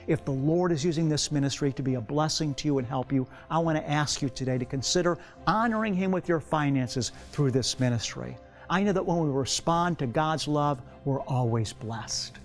If 0.09 0.25
the 0.25 0.33
Lord 0.33 0.73
is 0.73 0.83
using 0.83 1.09
this 1.11 1.31
ministry 1.31 1.71
to 1.75 1.83
be 1.83 1.97
a 1.97 2.01
blessing 2.01 2.55
to 2.55 2.67
you 2.67 2.79
and 2.79 2.89
help 2.89 3.13
you, 3.13 3.27
I 3.51 3.59
want 3.59 3.77
to 3.77 3.87
ask 3.89 4.23
you 4.23 4.31
today 4.31 4.57
to 4.57 4.65
consider 4.65 5.19
honoring 5.47 5.93
Him 5.93 6.11
with 6.11 6.31
your 6.31 6.41
finances 6.41 7.13
through 7.31 7.51
this 7.51 7.79
ministry. 7.79 8.39
I 8.71 8.83
know 8.83 8.93
that 8.93 9.05
when 9.05 9.19
we 9.19 9.29
respond 9.29 9.99
to 9.99 10.07
God's 10.07 10.49
love, 10.49 10.81
we're 11.05 11.21
always 11.21 11.75
blessed. 11.75 12.39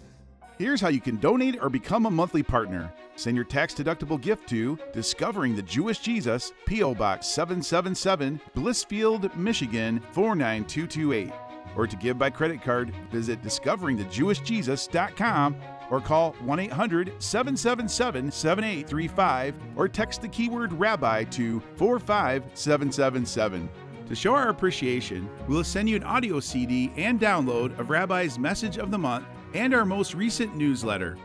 Here's 0.60 0.82
how 0.82 0.90
you 0.90 1.00
can 1.00 1.16
donate 1.18 1.58
or 1.62 1.70
become 1.70 2.06
a 2.06 2.12
monthly 2.12 2.44
partner. 2.44 2.94
Send 3.16 3.38
your 3.38 3.46
tax 3.46 3.74
deductible 3.74 4.20
gift 4.20 4.50
to 4.50 4.78
Discovering 4.92 5.56
the 5.56 5.62
Jewish 5.62 6.00
Jesus, 6.00 6.52
P.O. 6.66 6.96
Box 6.96 7.28
777, 7.28 8.42
Blissfield, 8.56 9.34
Michigan 9.38 10.02
49228. 10.12 11.32
Or 11.76 11.88
to 11.88 11.96
give 11.96 12.20
by 12.20 12.30
credit 12.30 12.62
card, 12.62 12.94
visit 13.12 13.42
discoveringthejewishjesus.com 13.42 15.56
or 15.90 16.02
call 16.02 16.34
1 16.42 16.60
800 16.60 17.14
777 17.20 18.32
7835 18.32 19.56
or 19.76 19.88
text 19.88 20.22
the 20.22 20.28
keyword 20.28 20.74
rabbi 20.74 21.24
to 21.26 21.60
45777. 21.78 23.70
To 24.08 24.16
show 24.16 24.36
our 24.36 24.50
appreciation, 24.50 25.30
we'll 25.48 25.64
send 25.64 25.90
you 25.90 25.96
an 25.96 26.04
audio 26.04 26.40
CD 26.40 26.92
and 26.98 27.20
download 27.20 27.78
of 27.80 27.90
Rabbi's 27.90 28.38
Message 28.38 28.78
of 28.78 28.92
the 28.92 28.98
Month 28.98 29.26
and 29.54 29.74
our 29.74 29.86
most 29.86 30.14
recent 30.14 30.56
newsletter. 30.56 31.18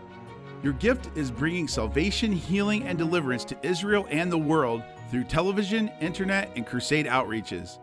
Your 0.62 0.72
gift 0.74 1.16
is 1.16 1.30
bringing 1.30 1.68
salvation, 1.68 2.32
healing, 2.32 2.84
and 2.84 2.98
deliverance 2.98 3.44
to 3.46 3.58
Israel 3.62 4.06
and 4.10 4.30
the 4.30 4.38
world 4.38 4.82
through 5.10 5.24
television, 5.24 5.90
internet, 6.00 6.50
and 6.56 6.66
crusade 6.66 7.06
outreaches. 7.06 7.78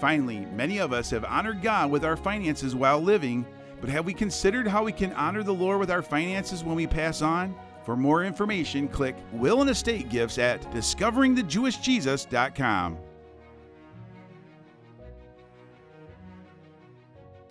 Finally, 0.00 0.46
many 0.52 0.78
of 0.78 0.92
us 0.92 1.10
have 1.10 1.24
honored 1.24 1.62
God 1.62 1.90
with 1.90 2.04
our 2.04 2.16
finances 2.16 2.74
while 2.74 3.00
living, 3.00 3.46
but 3.80 3.90
have 3.90 4.06
we 4.06 4.14
considered 4.14 4.66
how 4.66 4.84
we 4.84 4.92
can 4.92 5.12
honor 5.12 5.42
the 5.42 5.54
Lord 5.54 5.78
with 5.78 5.90
our 5.90 6.02
finances 6.02 6.64
when 6.64 6.76
we 6.76 6.86
pass 6.86 7.20
on? 7.22 7.54
For 7.84 7.96
more 7.96 8.24
information, 8.24 8.88
click 8.88 9.16
Will 9.32 9.60
and 9.60 9.70
Estate 9.70 10.08
Gifts 10.08 10.38
at 10.38 10.62
discoveringthejewishjesus.com. 10.72 12.98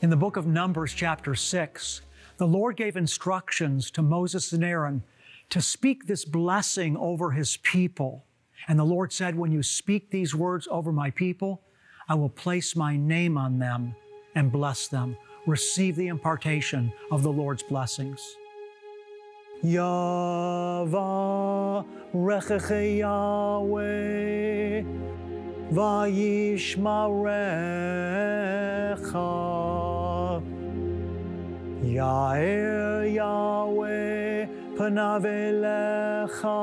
In 0.01 0.09
the 0.09 0.17
book 0.17 0.35
of 0.35 0.45
Numbers, 0.45 0.93
chapter 0.93 1.35
6, 1.35 2.01
the 2.37 2.45
Lord 2.45 2.75
gave 2.75 2.97
instructions 2.97 3.89
to 3.91 4.01
Moses 4.01 4.51
and 4.51 4.63
Aaron 4.63 5.03
to 5.49 5.61
speak 5.61 6.05
this 6.05 6.25
blessing 6.25 6.97
over 6.97 7.31
his 7.31 7.57
people. 7.57 8.25
And 8.67 8.77
the 8.77 8.83
Lord 8.83 9.13
said, 9.13 9.35
When 9.35 9.51
you 9.51 9.63
speak 9.63 10.11
these 10.11 10.35
words 10.35 10.67
over 10.69 10.91
my 10.91 11.11
people, 11.11 11.61
I 12.09 12.15
will 12.15 12.29
place 12.29 12.75
my 12.75 12.97
name 12.97 13.37
on 13.37 13.57
them 13.57 13.95
and 14.35 14.51
bless 14.51 14.87
them. 14.87 15.17
Receive 15.45 15.95
the 15.95 16.07
impartation 16.07 16.91
of 17.11 17.21
the 17.21 17.31
Lord's 17.31 17.61
blessings. 17.61 18.37
Yahweh 19.61 20.33
vayishmarecha. 25.71 26.81
Yair 31.83 33.13
Yahweh 33.13 34.47
panav 34.75 35.25
elecha 35.25 36.55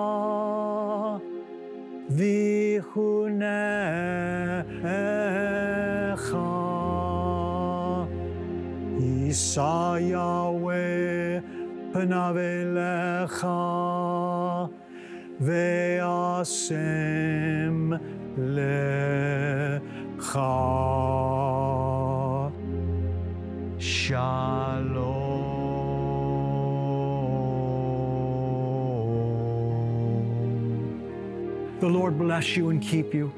The 31.81 31.89
Lord 31.89 32.17
bless 32.19 32.57
you 32.57 32.71
and 32.71 32.81
keep 32.81 33.13
you. 33.13 33.33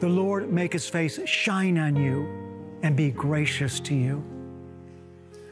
The 0.00 0.08
Lord 0.08 0.52
make 0.52 0.72
his 0.72 0.88
face 0.88 1.20
shine 1.26 1.78
on 1.78 1.96
you 1.96 2.26
and 2.82 2.96
be 2.96 3.10
gracious 3.10 3.78
to 3.80 3.94
you. 3.94 4.35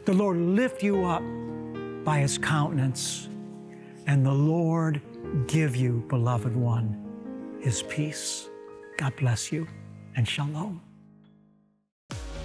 The 0.04 0.12
Lord 0.12 0.36
lift 0.36 0.82
you 0.82 1.06
up 1.06 1.22
by 2.04 2.18
his 2.18 2.36
countenance, 2.36 3.30
and 4.06 4.24
the 4.24 4.32
Lord 4.32 5.00
give 5.46 5.74
you, 5.74 6.04
beloved 6.08 6.54
one, 6.54 7.58
his 7.62 7.82
peace. 7.84 8.50
God 8.98 9.16
bless 9.16 9.50
you 9.50 9.66
and 10.14 10.28
shalom. 10.28 10.82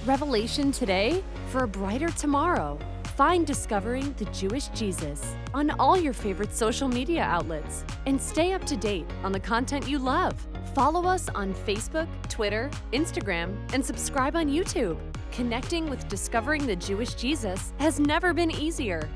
Revelation 0.05 0.71
today 0.71 1.21
for 1.47 1.65
a 1.65 1.67
brighter 1.67 2.07
tomorrow. 2.11 2.79
Find 3.17 3.45
Discovering 3.45 4.13
the 4.13 4.25
Jewish 4.25 4.67
Jesus 4.69 5.35
on 5.53 5.71
all 5.71 5.99
your 5.99 6.13
favorite 6.13 6.55
social 6.55 6.87
media 6.87 7.23
outlets 7.23 7.83
and 8.05 8.21
stay 8.21 8.53
up 8.53 8.63
to 8.67 8.77
date 8.77 9.05
on 9.21 9.33
the 9.33 9.39
content 9.41 9.85
you 9.85 9.99
love. 9.99 10.33
Follow 10.73 11.05
us 11.05 11.27
on 11.35 11.53
Facebook, 11.53 12.07
Twitter, 12.29 12.71
Instagram, 12.93 13.57
and 13.73 13.85
subscribe 13.85 14.37
on 14.37 14.47
YouTube. 14.47 14.97
Connecting 15.31 15.89
with 15.89 16.07
Discovering 16.09 16.65
the 16.65 16.75
Jewish 16.75 17.13
Jesus 17.13 17.73
has 17.77 17.99
never 17.99 18.33
been 18.33 18.51
easier. 18.51 19.07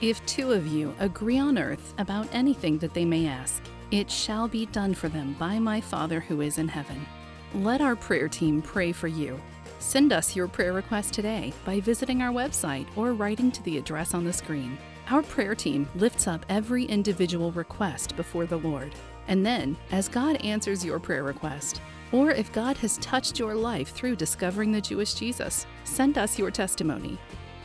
If 0.00 0.24
two 0.26 0.52
of 0.52 0.66
you 0.66 0.94
agree 0.98 1.38
on 1.38 1.58
earth 1.58 1.94
about 1.98 2.28
anything 2.32 2.78
that 2.78 2.92
they 2.92 3.04
may 3.04 3.26
ask, 3.26 3.62
it 3.90 4.10
shall 4.10 4.48
be 4.48 4.66
done 4.66 4.94
for 4.94 5.08
them 5.08 5.34
by 5.38 5.58
my 5.58 5.80
Father 5.80 6.20
who 6.20 6.40
is 6.40 6.58
in 6.58 6.68
heaven. 6.68 7.06
Let 7.54 7.80
our 7.80 7.96
prayer 7.96 8.28
team 8.28 8.62
pray 8.62 8.92
for 8.92 9.08
you. 9.08 9.40
Send 9.78 10.12
us 10.12 10.36
your 10.36 10.48
prayer 10.48 10.72
request 10.72 11.14
today 11.14 11.52
by 11.64 11.80
visiting 11.80 12.20
our 12.22 12.32
website 12.32 12.86
or 12.96 13.12
writing 13.12 13.50
to 13.52 13.62
the 13.62 13.78
address 13.78 14.12
on 14.12 14.24
the 14.24 14.32
screen. 14.32 14.76
Our 15.08 15.22
prayer 15.22 15.54
team 15.54 15.88
lifts 15.94 16.26
up 16.26 16.44
every 16.48 16.84
individual 16.84 17.52
request 17.52 18.16
before 18.16 18.46
the 18.46 18.58
Lord. 18.58 18.94
And 19.30 19.46
then, 19.46 19.76
as 19.92 20.08
God 20.08 20.36
answers 20.44 20.84
your 20.84 20.98
prayer 20.98 21.22
request, 21.22 21.80
or 22.12 22.32
if 22.32 22.52
God 22.52 22.76
has 22.78 22.98
touched 22.98 23.38
your 23.38 23.54
life 23.54 23.92
through 23.92 24.16
discovering 24.16 24.72
the 24.72 24.80
Jewish 24.80 25.14
Jesus, 25.14 25.66
send 25.84 26.18
us 26.18 26.36
your 26.36 26.50
testimony. 26.50 27.16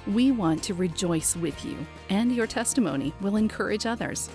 We 0.05 0.31
want 0.31 0.61
to 0.63 0.75
rejoice 0.75 1.35
with 1.35 1.65
you, 1.65 1.75
and 2.09 2.31
your 2.31 2.45
testimony 2.45 3.11
will 3.19 3.35
encourage 3.35 3.87
others. 3.87 4.29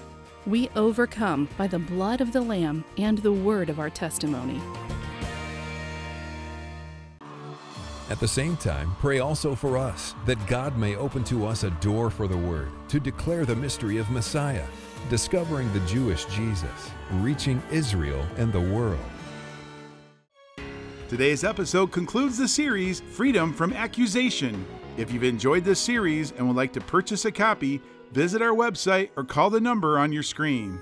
We 0.45 0.69
overcome 0.75 1.49
by 1.57 1.69
the 1.69 1.79
blood 1.79 2.21
of 2.21 2.33
the 2.33 2.41
Lamb 2.41 2.85
and 2.99 3.19
the 3.19 3.33
word 3.33 3.71
of 3.71 3.79
our 3.79 3.91
testimony. 3.91 4.61
At 8.11 8.19
the 8.19 8.27
same 8.27 8.57
time, 8.57 8.97
pray 8.99 9.21
also 9.21 9.55
for 9.55 9.79
us, 9.79 10.17
that 10.27 10.45
God 10.49 10.77
may 10.77 10.97
open 10.97 11.23
to 11.25 11.47
us 11.47 11.63
a 11.63 11.71
door 11.71 12.11
for 12.11 12.27
the 12.27 12.37
Word, 12.37 12.71
to 12.89 12.99
declare 12.99 13.47
the 13.47 13.55
mystery 13.55 13.99
of 13.99 14.11
Messiah, 14.11 14.67
discovering 15.09 15.73
the 15.73 15.81
Jewish 15.81 16.25
Jesus, 16.27 16.91
reaching 17.15 17.63
Israel 17.71 18.25
and 18.37 18.53
the 18.53 18.61
world. 18.61 18.99
Today's 21.09 21.43
episode 21.43 21.91
concludes 21.91 22.39
the 22.39 22.47
series 22.47 23.01
Freedom 23.01 23.53
from 23.53 23.73
Accusation. 23.73 24.65
If 24.97 25.13
you've 25.13 25.25
enjoyed 25.25 25.65
this 25.65 25.81
series 25.81 26.33
and 26.33 26.47
would 26.47 26.57
like 26.57 26.73
to 26.75 26.81
purchase 26.81 27.25
a 27.25 27.33
copy, 27.33 27.81
visit 28.13 28.43
our 28.43 28.55
website 28.55 29.11
or 29.17 29.25
call 29.25 29.51
the 29.51 29.61
number 29.61 29.99
on 29.99 30.13
your 30.13 30.23
screen. 30.23 30.81